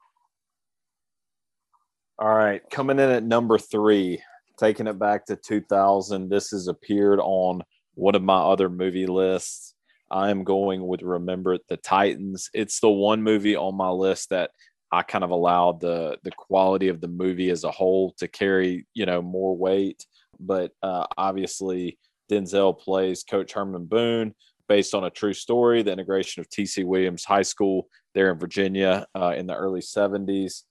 [2.19, 4.23] All right, coming in at number three,
[4.59, 6.31] taking it back to 2000.
[6.31, 7.63] This has appeared on
[7.95, 9.75] one of my other movie lists.
[10.11, 12.49] I am going with Remember the Titans.
[12.55, 14.53] It's the one movie on my list that
[14.93, 18.87] I kind of allowed the the quality of the movie as a whole to carry,
[18.95, 20.07] you know, more weight.
[20.39, 21.99] But uh, obviously,
[22.31, 24.35] Denzel plays Coach Herman Boone,
[24.69, 25.83] based on a true story.
[25.83, 26.85] The integration of T.C.
[26.85, 30.63] Williams High School there in Virginia uh, in the early 70s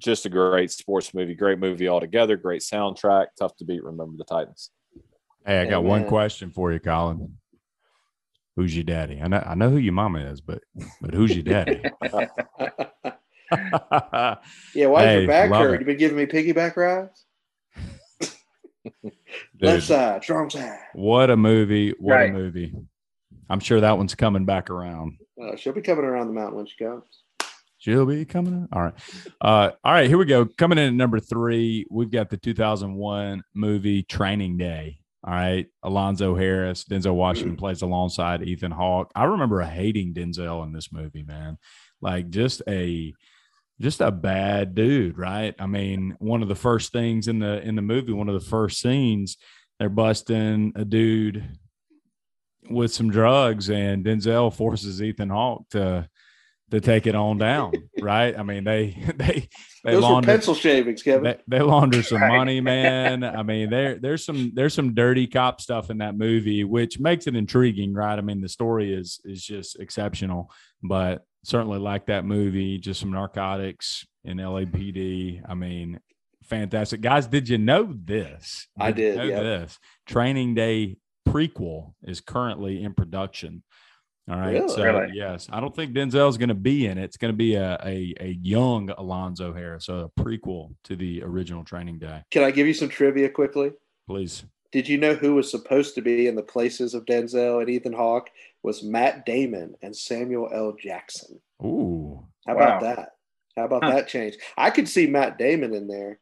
[0.00, 3.84] just a great sports movie, great movie altogether, great soundtrack, tough to beat.
[3.84, 4.70] Remember the Titans.
[5.44, 7.36] Hey, I got one question for you, Colin.
[8.56, 9.20] Who's your daddy?
[9.22, 10.62] I know I know who your mama is, but
[11.02, 11.82] but who's your daddy?
[14.74, 15.74] Yeah, why is Hey, your back love hurt?
[15.74, 15.80] it.
[15.80, 17.24] You been giving me piggyback rides?
[19.02, 19.12] Left
[19.58, 20.78] Dude, side, strong side.
[20.94, 21.90] what a movie!
[21.98, 22.30] What Right.
[22.30, 22.74] a movie!
[23.50, 25.18] I'm sure that one's coming back around.
[25.40, 27.04] Uh, she'll be coming around the mountain when she comes.
[27.78, 28.64] She'll be coming.
[28.64, 28.68] Up.
[28.72, 28.94] All right.
[29.40, 30.06] Uh, all right.
[30.06, 30.44] Here we go.
[30.44, 35.00] Coming in at number three, we've got the 2001 movie Training Day.
[35.24, 35.66] All right.
[35.82, 39.10] Alonzo Harris, Denzel Washington plays alongside Ethan Hawke.
[39.14, 41.58] I remember hating Denzel in this movie, man.
[42.00, 43.12] Like just a
[43.80, 45.54] just a bad dude, right?
[45.58, 48.48] I mean, one of the first things in the in the movie, one of the
[48.48, 49.38] first scenes,
[49.78, 51.58] they're busting a dude
[52.70, 56.08] with some drugs, and Denzel forces Ethan Hawke to
[56.70, 58.36] to take it on down, right?
[58.38, 59.48] I mean, they they
[59.84, 61.24] they Those launder pencil shavings, Kevin.
[61.24, 63.24] they, they launder some money, man.
[63.24, 67.26] I mean, there there's some there's some dirty cop stuff in that movie, which makes
[67.26, 68.18] it intriguing, right?
[68.18, 70.50] I mean, the story is is just exceptional,
[70.82, 75.42] but certainly like that movie, just some narcotics in LAPD.
[75.48, 76.00] I mean,
[76.44, 77.26] fantastic, guys.
[77.26, 78.68] Did you know this?
[78.78, 79.42] I you did, know yeah.
[79.42, 80.96] this Training Day
[81.28, 83.62] prequel is currently in production.
[84.30, 84.52] All right.
[84.52, 84.68] Really?
[84.68, 85.12] So Really?
[85.14, 87.04] yes, I don't think Denzel's going to be in it.
[87.04, 91.22] It's going to be a, a a young Alonzo Harris, so a prequel to the
[91.22, 92.22] original Training Day.
[92.30, 93.72] Can I give you some trivia quickly?
[94.06, 94.44] Please.
[94.72, 97.92] Did you know who was supposed to be in the places of Denzel and Ethan
[97.92, 98.30] Hawke
[98.62, 100.76] was Matt Damon and Samuel L.
[100.80, 101.40] Jackson?
[101.64, 102.24] Ooh.
[102.46, 103.08] How about that?
[103.56, 103.90] How about Huh.
[103.94, 104.36] that change?
[104.56, 106.20] I could see Matt Damon in there.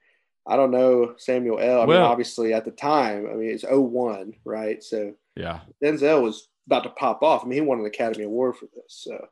[0.48, 1.82] I don't know Samuel L.
[1.82, 4.82] I mean, obviously at the time, I mean it's 01, right?
[4.82, 5.60] So Yeah.
[5.82, 7.44] Denzel was about to pop off.
[7.44, 8.88] I mean, he won an Academy Award for this.
[8.88, 9.28] So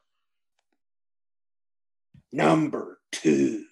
[2.32, 3.64] number two.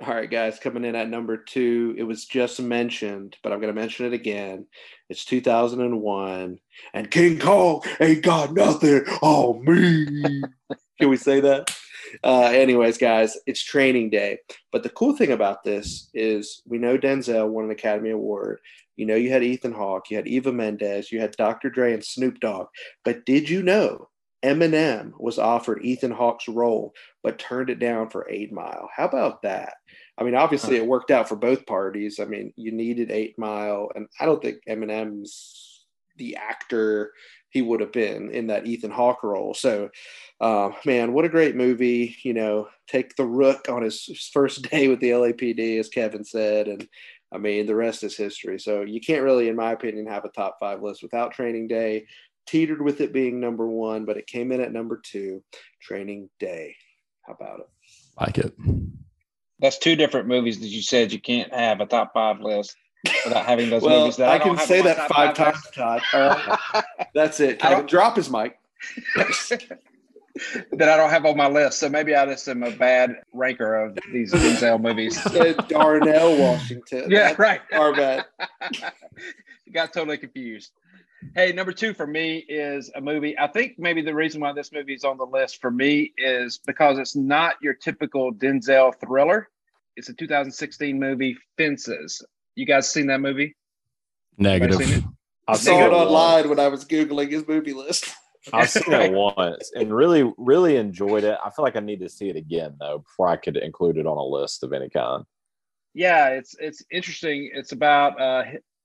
[0.00, 1.94] All right, guys, coming in at number two.
[1.98, 4.66] It was just mentioned, but I'm going to mention it again.
[5.10, 6.58] It's 2001,
[6.94, 10.42] and King Kong ain't got nothing on me.
[10.98, 11.76] Can we say that?
[12.24, 14.38] Uh, anyways, guys, it's training day.
[14.72, 18.60] But the cool thing about this is we know Denzel won an Academy Award.
[18.96, 21.70] You know, you had Ethan Hawke, you had Eva Mendes, you had Dr.
[21.70, 22.66] Dre and Snoop Dogg.
[23.04, 24.08] But did you know
[24.42, 26.92] Eminem was offered Ethan Hawke's role,
[27.22, 28.90] but turned it down for Eight Mile?
[28.94, 29.74] How about that?
[30.18, 32.20] I mean, obviously it worked out for both parties.
[32.20, 37.12] I mean, you needed Eight Mile, and I don't think Eminem's the actor
[37.50, 39.54] he would have been in that Ethan Hawke role.
[39.54, 39.90] So,
[40.40, 42.16] uh, man, what a great movie!
[42.22, 46.24] You know, take the Rook on his, his first day with the LAPD, as Kevin
[46.24, 46.88] said, and
[47.32, 48.58] I mean, the rest is history.
[48.58, 52.06] So you can't really, in my opinion, have a top five list without Training Day.
[52.46, 55.42] Teetered with it being number one, but it came in at number two.
[55.80, 56.74] Training Day.
[57.22, 57.68] How about it?
[58.18, 58.52] Like it.
[59.60, 62.76] That's two different movies that you said you can't have a top five list
[63.24, 64.16] without having those well, movies.
[64.16, 65.74] That I, I, can say that top five times, list.
[65.74, 66.02] Todd.
[66.12, 66.58] All right.
[67.14, 67.56] That's it.
[67.64, 68.58] I Kevin, don't- drop his mic.
[70.72, 71.78] that I don't have on my list.
[71.80, 75.20] So maybe I just am a bad ranker of these Denzel movies.
[75.32, 77.10] Said Darnell Washington.
[77.10, 77.60] yeah, That's right.
[77.72, 78.24] Our bad.
[79.72, 80.72] Got totally confused.
[81.34, 83.38] Hey, number two for me is a movie.
[83.38, 86.58] I think maybe the reason why this movie is on the list for me is
[86.66, 89.48] because it's not your typical Denzel thriller.
[89.96, 92.24] It's a 2016 movie, Fences.
[92.54, 93.54] You guys seen that movie?
[94.38, 95.04] Negative.
[95.58, 95.76] Seen it?
[95.78, 98.12] I saw it online when I was Googling his movie list.
[98.52, 101.38] I've seen it once and really, really enjoyed it.
[101.44, 104.06] I feel like I need to see it again though before I could include it
[104.06, 105.24] on a list of any kind.
[105.94, 108.44] yeah it's it's interesting it's about uh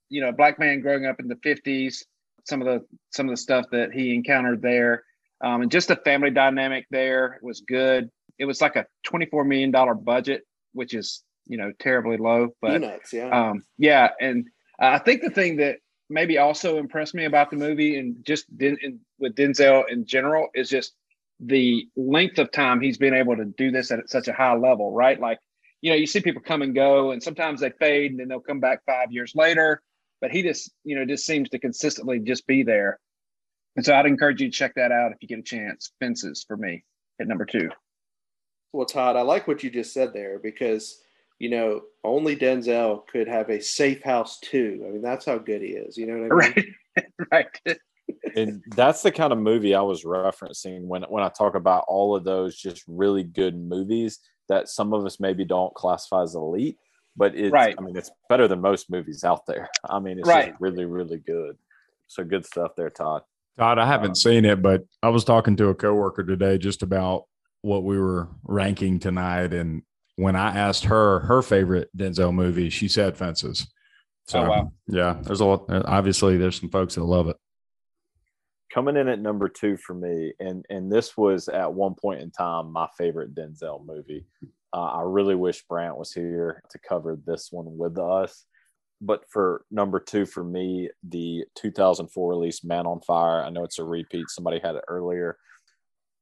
[0.10, 2.04] you know a black man growing up in the 50s
[2.46, 5.04] some of the some of the stuff that he encountered there
[5.44, 9.72] um and just the family dynamic there was good it was like a 24 million
[9.72, 13.30] dollar budget which is you know terribly low but Peanuts, yeah.
[13.30, 14.48] um yeah and
[14.82, 15.78] uh, i think the thing that
[16.10, 20.48] maybe also impressed me about the movie and just Den- in, with denzel in general
[20.54, 20.94] is just
[21.40, 24.92] the length of time he's been able to do this at such a high level
[24.92, 25.20] right?
[25.20, 25.40] Like
[25.82, 28.40] you know you see people come and go and sometimes they fade and then they'll
[28.40, 29.82] come back five years later
[30.22, 33.00] but he just you know just seems to consistently just be there.
[33.76, 35.92] And so i'd encourage you to check that out if you get a chance.
[36.00, 36.84] Fences for me
[37.20, 37.70] at number two.
[38.74, 41.02] Well, Todd, I like what you just said there because
[41.40, 44.84] you know only Denzel could have a safe house too.
[44.88, 45.98] I mean, that's how good he is.
[45.98, 46.76] You know what I mean?
[47.32, 47.78] right right
[48.36, 52.16] And that's the kind of movie I was referencing when when I talk about all
[52.16, 56.78] of those just really good movies that some of us maybe don't classify as elite,
[57.18, 57.76] but it's Right.
[57.78, 59.70] I mean it's better than most movies out there.
[59.90, 60.50] I mean it's Right.
[60.50, 61.58] just really really good.
[62.08, 63.24] So good stuff there, Todd.
[63.58, 66.84] Todd, I haven't um, seen it, but I was talking to a coworker today just
[66.84, 67.26] about
[67.62, 69.54] what we were ranking tonight.
[69.54, 69.82] And
[70.16, 73.68] when I asked her her favorite Denzel movie, she said Fences.
[74.28, 74.72] So Oh, wow.
[74.88, 75.66] yeah, there's a lot.
[75.70, 77.38] Obviously, there's some folks that love it.
[78.74, 82.32] Coming in at number two for me, and and this was at one point in
[82.32, 84.26] time my favorite Denzel movie.
[84.74, 88.46] Uh, I really wish Brant was here to cover this one with us.
[89.02, 93.44] But for number two for me, the 2004 release Man on Fire.
[93.44, 94.30] I know it's a repeat.
[94.30, 95.38] Somebody had it earlier.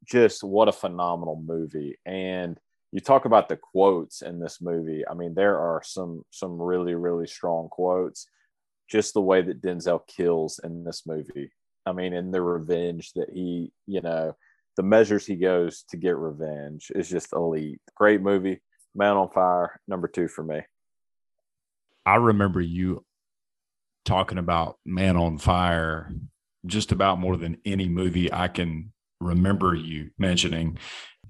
[0.05, 1.97] just what a phenomenal movie.
[2.05, 2.59] And
[2.93, 5.03] you talk about the quotes in this movie.
[5.09, 8.27] I mean, there are some some really really strong quotes.
[8.87, 11.51] Just the way that Denzel kills in this movie.
[11.87, 14.35] I mean, in the revenge that he, you know,
[14.77, 17.81] the measures he goes to get revenge is just elite.
[17.95, 18.61] Great movie.
[18.93, 20.61] Man on Fire, number two for me.
[22.05, 23.03] I remember you
[24.05, 26.13] talking about Man on Fire
[26.67, 30.77] just about more than any movie I can remember you mentioning.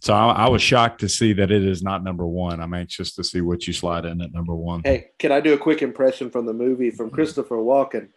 [0.02, 2.60] So I, I, was shocked to see that it is not number one.
[2.60, 4.82] I'm anxious to see what you slide in at number one.
[4.84, 7.16] Hey, can I do a quick impression from the movie from mm-hmm.
[7.16, 8.10] Christopher Walken?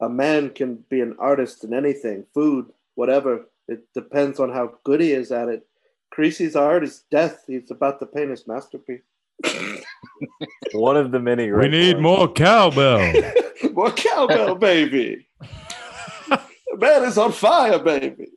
[0.00, 3.46] A man can be an artist in anything, food, whatever.
[3.66, 5.66] It depends on how good he is at it.
[6.10, 7.44] Creasy's art is death.
[7.46, 9.02] He's about to paint his masterpiece.
[10.72, 11.50] One of the many.
[11.50, 13.12] We need more cowbell.
[13.72, 15.28] more cowbell, baby.
[16.78, 18.28] man is on fire, baby.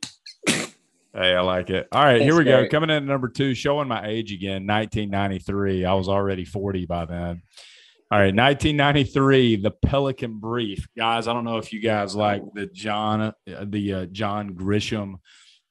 [1.12, 1.88] Hey, I like it.
[1.90, 2.68] All right, Thanks, here we go.
[2.68, 5.84] Coming in at number two, showing my age again, 1993.
[5.84, 7.42] I was already 40 by then.
[8.12, 11.26] All right, 1993, The Pelican Brief, guys.
[11.26, 15.14] I don't know if you guys like the John, uh, the uh, John Grisham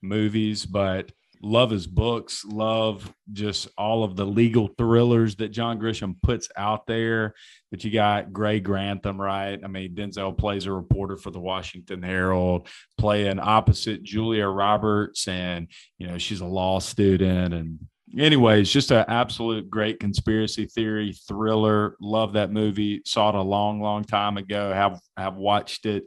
[0.01, 6.15] movies, but love his books, love just all of the legal thrillers that John Grisham
[6.21, 7.33] puts out there.
[7.71, 9.59] But you got Gray Grantham, right?
[9.63, 15.67] I mean, Denzel plays a reporter for the Washington Herald, playing opposite Julia Roberts, and
[15.97, 17.53] you know she's a law student.
[17.53, 17.79] And
[18.17, 21.95] anyways, just an absolute great conspiracy theory thriller.
[22.01, 23.01] Love that movie.
[23.05, 24.73] Saw it a long, long time ago.
[24.73, 26.05] Have have watched it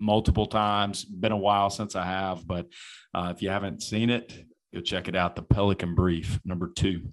[0.00, 1.04] multiple times.
[1.04, 2.66] Been a while since I have, but
[3.14, 4.32] uh, if you haven't seen it,
[4.74, 5.36] Go check it out.
[5.36, 7.12] The Pelican Brief, number two.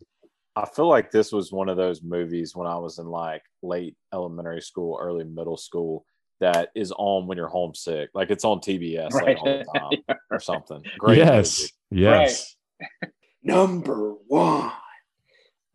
[0.56, 3.95] I feel like this was one of those movies when I was in like late
[4.13, 6.06] elementary school, early middle school
[6.39, 8.10] that is on when you're homesick.
[8.13, 9.26] Like it's on TBS right.
[9.26, 10.82] like all the time or something.
[10.98, 11.17] Great.
[11.17, 11.72] Yes.
[11.91, 12.04] Movie.
[12.04, 12.56] Yes.
[12.82, 13.12] Right.
[13.43, 14.72] Number one.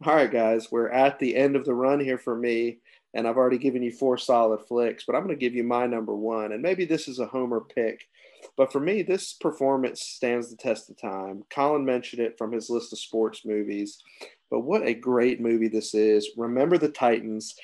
[0.07, 2.81] All right, guys, we're at the end of the run here for me,
[3.15, 5.87] and I've already given you four solid flicks, but I'm going to give you my
[5.87, 6.53] number one.
[6.53, 8.07] And maybe this is a homer pick
[8.57, 11.45] but for me, this performance stands the test of time.
[11.51, 13.99] Colin mentioned it from his list of sports movies,
[14.51, 16.31] but what a great movie this is.
[16.37, 17.55] Remember the Titans.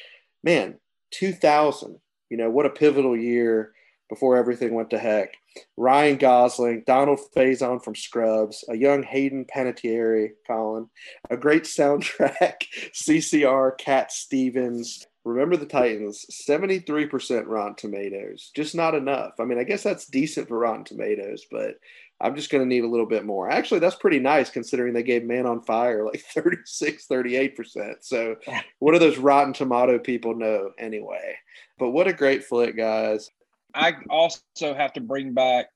[0.43, 0.79] Man,
[1.13, 1.99] 2000,
[2.31, 3.73] you know, what a pivotal year
[4.09, 5.35] before everything went to heck.
[5.77, 10.89] Ryan Gosling, Donald Faison from Scrubs, a young Hayden Panettiere, Colin,
[11.31, 12.55] a great soundtrack,
[12.95, 18.51] CCR, Cat Stevens, Remember the Titans, 73% Rotten Tomatoes.
[18.55, 19.33] Just not enough.
[19.39, 21.75] I mean, I guess that's decent for Rotten Tomatoes, but
[22.23, 23.51] I'm just going to need a little bit more.
[23.51, 27.95] Actually, that's pretty nice considering they gave Man on Fire like 36, 38%.
[28.01, 28.37] So,
[28.79, 31.37] what do those Rotten Tomato people know anyway?
[31.79, 33.31] But what a great flick, guys.
[33.75, 35.67] I also have to bring back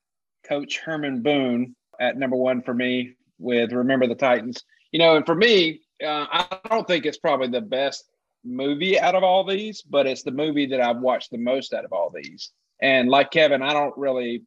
[0.48, 4.64] Coach Herman Boone at number one for me with Remember the Titans.
[4.90, 8.04] You know, and for me, uh, I don't think it's probably the best
[8.44, 11.84] movie out of all these, but it's the movie that I've watched the most out
[11.84, 12.50] of all these.
[12.80, 14.42] And like Kevin, I don't really,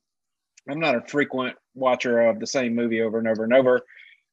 [0.69, 3.81] I'm not a frequent watcher of the same movie over and over and over.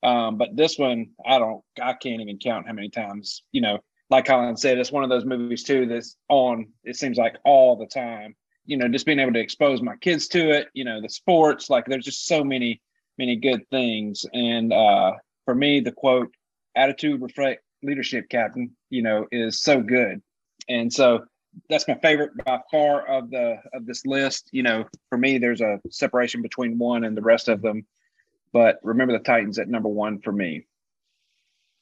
[0.03, 3.79] Um, but this one, I don't, I can't even count how many times, you know,
[4.11, 7.77] like Colin said, it's one of those movies too that's on, it seems like all
[7.77, 8.37] the time.
[8.67, 11.69] You know, just being able to expose my kids to it, you know, the sports,
[11.69, 12.81] like there's just so many,
[13.19, 14.25] many good things.
[14.33, 15.13] And uh,
[15.45, 16.35] for me, the quote,
[16.75, 20.23] attitude reflect leadership captain, you know, is so good.
[20.69, 21.25] And so
[21.69, 24.49] that's my favorite by far of the of this list.
[24.53, 27.87] You know, for me, there's a separation between one and the rest of them.
[28.53, 30.67] But remember the Titans at number one for me.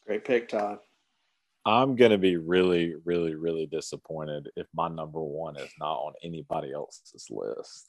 [0.06, 0.78] Great pick, Todd.
[1.64, 6.72] I'm gonna be really, really, really disappointed if my number one is not on anybody
[6.72, 7.88] else's list.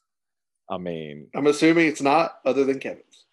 [0.69, 3.25] I mean, I'm assuming it's not other than Kevin's.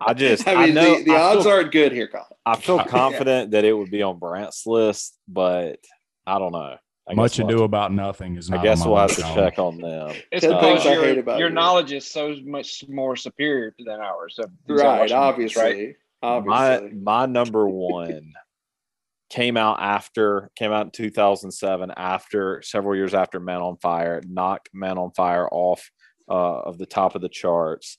[0.00, 2.26] I just, I mean, I know, the, the odds feel, aren't good here, Colin.
[2.44, 5.78] I feel confident that it would be on Brant's list, but
[6.26, 6.76] I don't know.
[7.08, 8.50] I Much ado about nothing is.
[8.50, 10.16] I guess we'll have to check on them.
[10.32, 14.38] It's because your, your knowledge is so much more superior than ours.
[14.66, 15.62] right, obviously.
[15.62, 15.96] Movies, right?
[16.22, 16.94] Obviously.
[16.96, 18.32] My my number one
[19.30, 24.70] came out after came out in 2007 after several years after Man on Fire knocked
[24.72, 25.88] Man on Fire off
[26.28, 27.98] uh, of the top of the charts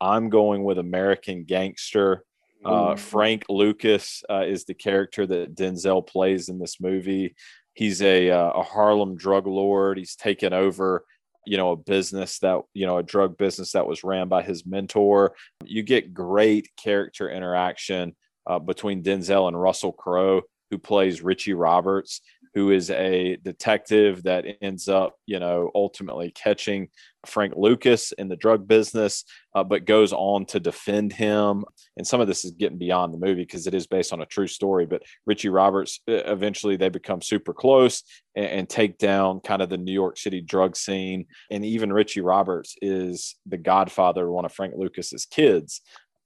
[0.00, 2.24] I'm going with American Gangster.
[2.64, 7.34] Uh, Frank Lucas uh, is the character that Denzel plays in this movie.
[7.74, 9.98] He's a, uh, a Harlem drug lord.
[9.98, 11.04] He's taken over,
[11.46, 14.64] you know, a business that, you know, a drug business that was ran by his
[14.64, 15.34] mentor.
[15.64, 18.16] You get great character interaction
[18.46, 20.42] uh, between Denzel and Russell Crowe,
[20.74, 22.20] who plays Richie Roberts.
[22.54, 26.88] who is a detective that ends up, you know, ultimately catching
[27.26, 29.24] Frank Lucas in the drug business,
[29.56, 31.64] uh, but goes on to defend him.
[31.96, 34.26] And some of this is getting beyond the movie because it is based on a
[34.26, 34.86] true story.
[34.86, 38.04] But Richie Roberts, eventually they become super close
[38.36, 41.26] and, and take down kind of the New York City drug scene.
[41.50, 45.80] And even Richie Roberts is the godfather of one of Frank Lucas's kids,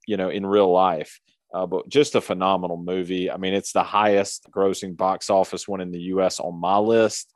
[0.05, 1.19] you know, in real life.
[1.53, 3.31] Uh, but just a phenomenal movie.
[3.31, 7.33] I mean, it's the highest grossing box office one in the US on my list.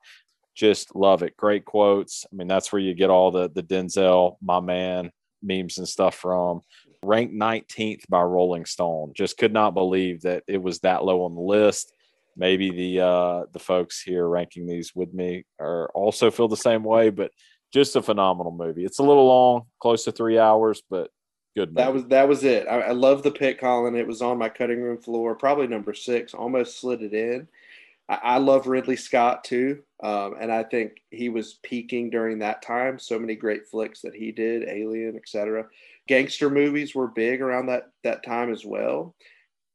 [0.55, 1.35] Just love it.
[1.35, 2.25] Great quotes.
[2.31, 5.11] I mean, that's where you get all the the Denzel, my man,
[5.41, 6.61] memes and stuff from.
[7.03, 9.13] Ranked 19th by Rolling Stone.
[9.15, 11.91] Just could not believe that it was that low on the list.
[12.37, 16.83] Maybe the uh, the folks here ranking these with me are also feel the same
[16.83, 17.31] way, but
[17.73, 18.85] just a phenomenal movie.
[18.85, 21.09] It's a little long, close to three hours, but
[21.55, 21.75] good.
[21.75, 22.67] That was that was it.
[22.67, 23.95] I, I love the pick, Colin.
[23.95, 26.33] It was on my cutting room floor, probably number six.
[26.33, 27.47] Almost slid it in.
[28.09, 32.61] I, I love Ridley Scott too, um, and I think he was peaking during that
[32.61, 32.99] time.
[32.99, 35.67] So many great flicks that he did, Alien, etc.
[36.07, 39.15] Gangster movies were big around that that time as well.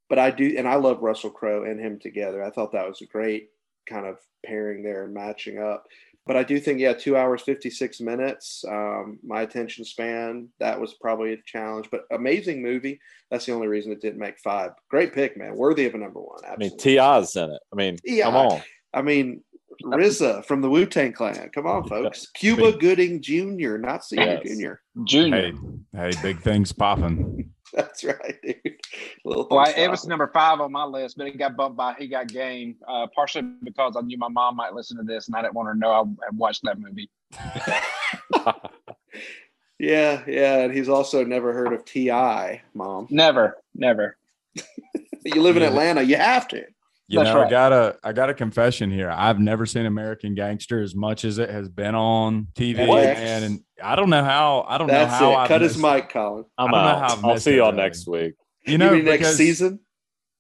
[0.09, 2.43] But I do, and I love Russell Crowe and him together.
[2.43, 3.51] I thought that was a great
[3.87, 5.87] kind of pairing there and matching up
[6.29, 8.63] but I do think, yeah, two hours, 56 minutes.
[8.69, 13.01] Um, my attention span, that was probably a challenge, but amazing movie.
[13.31, 14.73] That's the only reason it didn't make five.
[14.91, 15.57] Great pick, man.
[15.57, 16.41] Worthy of a number one.
[16.45, 16.67] Absolutely.
[16.67, 17.61] I mean, T.I.'s in it.
[17.73, 18.23] I mean, T.I.
[18.25, 18.63] come on.
[18.93, 19.43] I mean,
[19.83, 21.49] RZA from the Wu Tang Clan.
[21.55, 22.27] Come on, folks.
[22.35, 24.43] Cuba Gooding Jr., not Senior yes.
[24.45, 24.81] Junior.
[25.05, 25.53] Junior.
[25.93, 27.51] Hey, hey, big things popping.
[27.75, 28.81] That's right, dude.
[29.25, 29.47] Well,
[29.77, 32.77] it was number five on my list, but it got bumped by He Got Game,
[32.87, 35.69] uh, partially because I knew my mom might listen to this, and I didn't want
[35.69, 37.11] her to know I had watched that movie.
[39.79, 43.07] yeah, yeah, and he's also never heard of T.I., mom.
[43.11, 44.17] Never, never.
[45.25, 46.65] you live in Atlanta, you have to.
[47.11, 47.47] You That's know, right.
[47.47, 49.11] I got a I got a confession here.
[49.11, 53.43] I've never seen American Gangster as much as it has been on TV, man.
[53.45, 54.65] And I don't know how.
[54.69, 55.41] I don't That's know how.
[55.41, 56.45] I cut his mic, Colin.
[56.57, 57.25] I'm out.
[57.25, 58.35] I'll see y'all next week.
[58.67, 59.81] You know, you next season.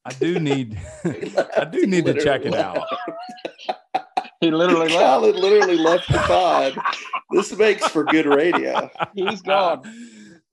[0.04, 0.78] I do need.
[1.04, 2.86] I do need to check it out.
[4.40, 5.00] He literally left.
[5.00, 6.78] Colin literally left the pod.
[7.32, 8.88] This makes for good radio.
[9.12, 9.82] He's gone.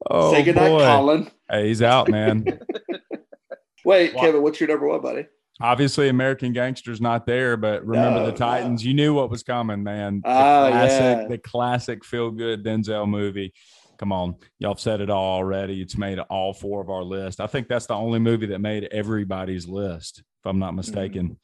[0.10, 0.84] Oh, Say goodnight, boy.
[0.84, 1.32] Colin.
[1.50, 2.60] Hey, he's out, man.
[3.86, 5.28] Wait, Kevin, what's your number one, buddy?
[5.62, 8.84] Obviously, American Gangster's not there, but remember no, the Titans.
[8.84, 8.88] No.
[8.90, 10.22] You knew what was coming, man.
[10.22, 11.28] The oh, classic, yeah.
[11.30, 13.54] the classic feel good Denzel movie.
[13.98, 15.82] Come on, y'all have said it all already.
[15.82, 17.40] It's made all four of our list.
[17.40, 20.78] I think that's the only movie that made everybody's list, if I'm not mm-hmm.
[20.78, 21.38] mistaken.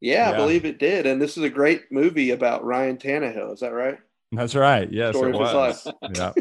[0.00, 0.34] Yeah, yeah.
[0.34, 1.06] I believe it did.
[1.06, 3.52] And this is a great movie about Ryan Tannehill.
[3.52, 3.98] Is that right?
[4.32, 4.90] That's right.
[4.90, 5.86] Yes, Story it was.
[6.16, 6.32] yeah.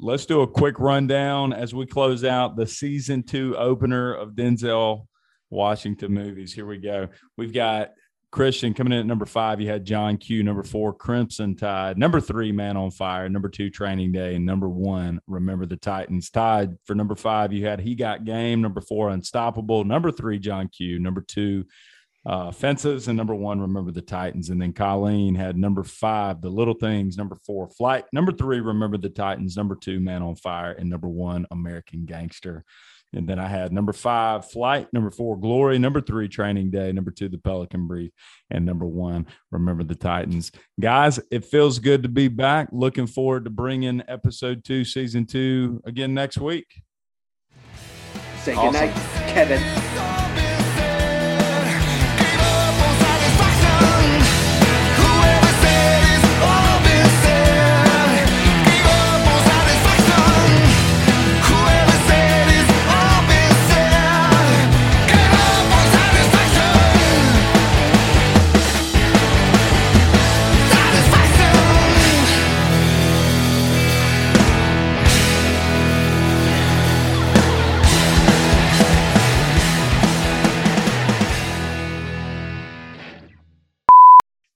[0.00, 5.06] Let's do a quick rundown as we close out the season two opener of Denzel
[5.50, 6.52] Washington movies.
[6.52, 7.08] Here we go.
[7.36, 7.90] We've got
[8.34, 9.60] Christian coming in at number five.
[9.60, 10.42] You had John Q.
[10.42, 11.96] Number four, Crimson Tide.
[11.96, 13.28] Number three, Man on Fire.
[13.28, 14.34] Number two, Training Day.
[14.34, 16.30] And number one, Remember the Titans.
[16.30, 18.60] Tied for number five, you had He Got Game.
[18.60, 19.84] Number four, Unstoppable.
[19.84, 20.98] Number three, John Q.
[20.98, 21.64] Number two,
[22.26, 23.08] uh, Fences.
[23.08, 24.50] And number one, Remember the Titans.
[24.50, 27.16] And then Colin had number five, The Little Things.
[27.16, 28.04] Number four, Flight.
[28.12, 29.56] Number three, Remember the Titans.
[29.56, 30.72] Number two, Man on Fire.
[30.72, 32.64] And number one, American Gangster.
[33.14, 37.10] And then I had number five, Flight, number four, Glory, number three, Training Day, number
[37.10, 38.10] two, The Pelican Brief,
[38.50, 40.50] and number one, Remember the Titans.
[40.80, 42.68] Guys, it feels good to be back.
[42.72, 46.82] Looking forward to bringing episode two, season two again next week.
[48.42, 48.72] Say awesome.
[48.72, 48.94] good night,
[49.28, 50.23] Kevin.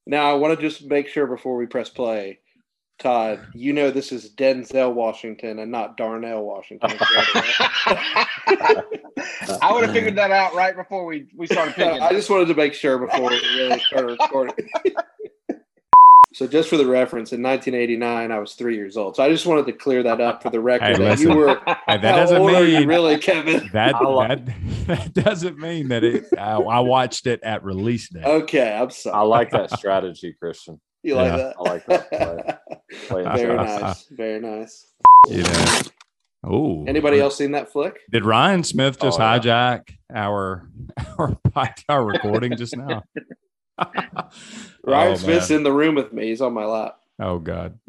[0.08, 2.38] Now, I want to just make sure before we press play,
[2.98, 6.90] Todd, you know this is Denzel Washington and not Darnell Washington.
[9.62, 12.00] I would have figured that out right before we, we started picking.
[12.00, 14.66] I just wanted to make sure before we really started recording.
[16.34, 19.16] So just for the reference, in 1989, I was three years old.
[19.16, 20.88] So I just wanted to clear that up for the record.
[20.98, 23.68] Hey, that you were hey, that doesn't mean really, Kevin.
[23.72, 24.46] That, that,
[24.86, 26.26] that doesn't mean that it.
[26.36, 28.22] I, I, watched it at release day.
[28.22, 29.16] Okay, I'm sorry.
[29.16, 30.80] I like that strategy, Christian.
[31.02, 31.36] You like yeah.
[31.36, 31.56] that?
[31.58, 32.60] I like that.
[33.00, 34.04] Very nice.
[34.10, 34.86] Very nice.
[35.28, 35.80] You know.
[36.44, 36.84] Oh.
[36.86, 37.98] Anybody else seen that flick?
[38.10, 40.28] Did Ryan Smith just oh, hijack yeah.
[40.28, 40.68] our
[41.16, 41.38] our
[41.88, 43.02] our recording just now?
[44.84, 46.28] Ryan Oh, Smith's in the room with me.
[46.28, 46.98] He's on my lap.
[47.20, 47.78] Oh God.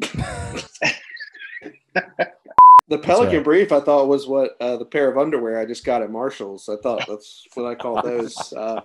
[2.88, 3.44] The Pelican right.
[3.44, 6.68] Brief, I thought, was what uh, the pair of underwear I just got at Marshalls.
[6.68, 8.52] I thought that's what I call those.
[8.56, 8.80] Uh,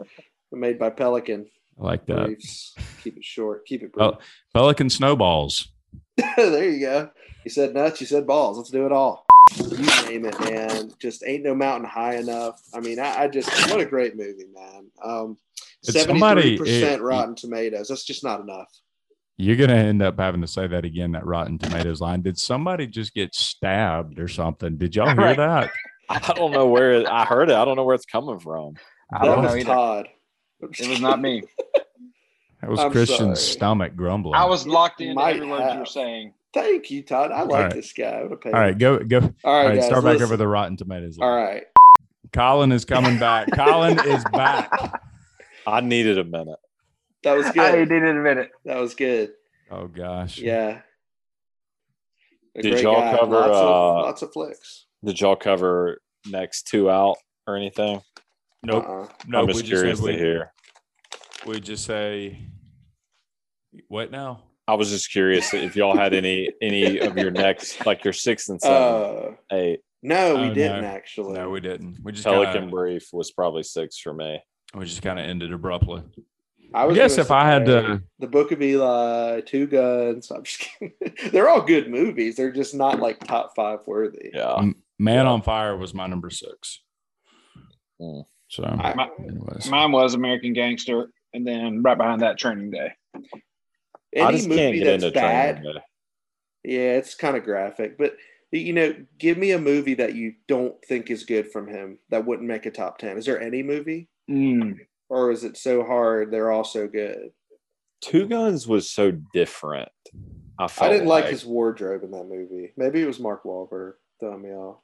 [0.52, 1.48] made by Pelican
[1.82, 2.26] I like that.
[2.28, 2.76] briefs.
[3.04, 3.66] Keep it short.
[3.66, 4.12] Keep it brief.
[4.12, 4.22] Pel-
[4.54, 5.70] Pelican snowballs.
[6.38, 7.10] there you go.
[7.44, 8.00] You said nuts.
[8.00, 8.58] You said balls.
[8.58, 9.26] Let's do it all.
[9.58, 10.92] You name it, man.
[11.00, 12.62] Just ain't no mountain high enough.
[12.76, 14.86] I mean, I, I just what a great movie, man.
[15.04, 15.38] Um,
[15.86, 17.88] seventy-three percent it- Rotten Tomatoes.
[17.88, 18.70] That's just not enough.
[19.38, 21.12] You're gonna end up having to say that again.
[21.12, 22.22] That Rotten Tomatoes line.
[22.22, 24.78] Did somebody just get stabbed or something?
[24.78, 25.38] Did y'all hear Right.
[25.38, 25.72] that?
[26.10, 27.56] I don't know where it, I heard it.
[27.56, 28.76] I don't know where it's coming from.
[29.12, 29.66] I that don't know was either.
[29.74, 30.08] Todd.
[30.62, 31.44] It was not me.
[32.62, 33.54] That was I'm Christian's sorry.
[33.54, 34.34] stomach grumbling.
[34.34, 36.34] I was locked into Might every word you were saying.
[36.52, 37.32] Thank you, Todd.
[37.32, 37.74] I like right.
[37.74, 38.22] this guy.
[38.22, 39.20] I All right, go go.
[39.20, 40.24] All All right, right, guys, start back listen.
[40.24, 41.20] over the Rotten Tomatoes.
[41.22, 41.44] All line.
[41.46, 41.64] right.
[42.34, 43.50] Colin is coming back.
[43.56, 44.72] Colin is back.
[45.68, 46.60] I needed a minute.
[47.24, 47.60] That was good.
[47.60, 47.90] I good.
[47.90, 48.52] needed a minute.
[48.66, 49.34] That was good.
[49.72, 50.38] Oh gosh.
[50.38, 50.82] Yeah.
[52.58, 53.18] A Did y'all guy.
[53.18, 53.60] cover, lots, uh,
[54.00, 54.86] of, lots of flicks?
[55.04, 56.00] Did y'all cover
[56.30, 58.02] next two out or anything?
[58.64, 58.86] Nope.
[58.88, 59.08] Uh-uh.
[59.28, 59.42] Nope.
[59.42, 60.54] I'm we just just curious said to we, hear.
[61.46, 62.40] we just say
[63.88, 64.44] what now?
[64.68, 68.50] I was just curious if y'all had any any of your next like your sixth
[68.50, 69.82] and seventh, Uh, eight.
[70.02, 70.88] no, we Oh, didn't no.
[70.88, 71.34] actually.
[71.34, 71.98] No, we didn't.
[72.04, 74.40] We just Pelican kinda, Brief was probably six for me.
[74.76, 76.04] We just kind of ended abruptly.
[76.74, 80.30] I was guess if I had to- the Book of Eli, Two Guns.
[80.32, 80.94] I'm just kidding.
[81.32, 82.36] They're all good movies.
[82.36, 84.32] They're just not like top five worthy.
[84.34, 84.62] Yeah.
[85.00, 85.32] Man Yeah.
[85.32, 86.82] on Fire was my number six.
[88.02, 88.26] Mm.
[88.50, 92.92] So, I- anyways, Mine was American Gangster, and then right behind that, Training Day.
[93.16, 93.20] I
[94.14, 95.74] Any just can't movie get that's into bad, training.
[95.74, 95.82] Day.
[96.64, 97.98] yeah, it's kind of graphic.
[97.98, 98.16] But
[98.52, 102.26] you know, give me a movie that you don't think is good from him that
[102.26, 103.18] wouldn't make a top ten.
[103.18, 104.80] Is there any movie, Mm.
[105.10, 107.32] or is it so hard they're all so good?
[108.02, 109.90] Two Guns was so different.
[110.60, 112.72] I, I didn't like his wardrobe in that movie.
[112.78, 114.78] Maybe it was Mark Wahlberg throwing me off.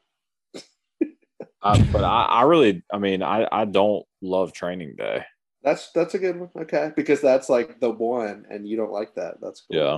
[1.62, 5.24] I, but I, I really, I mean, I, I don't love Training Day.
[5.64, 6.50] That's that's a good one.
[6.58, 9.36] Okay, because that's like the one, and you don't like that.
[9.42, 9.78] That's cool.
[9.78, 9.98] Yeah.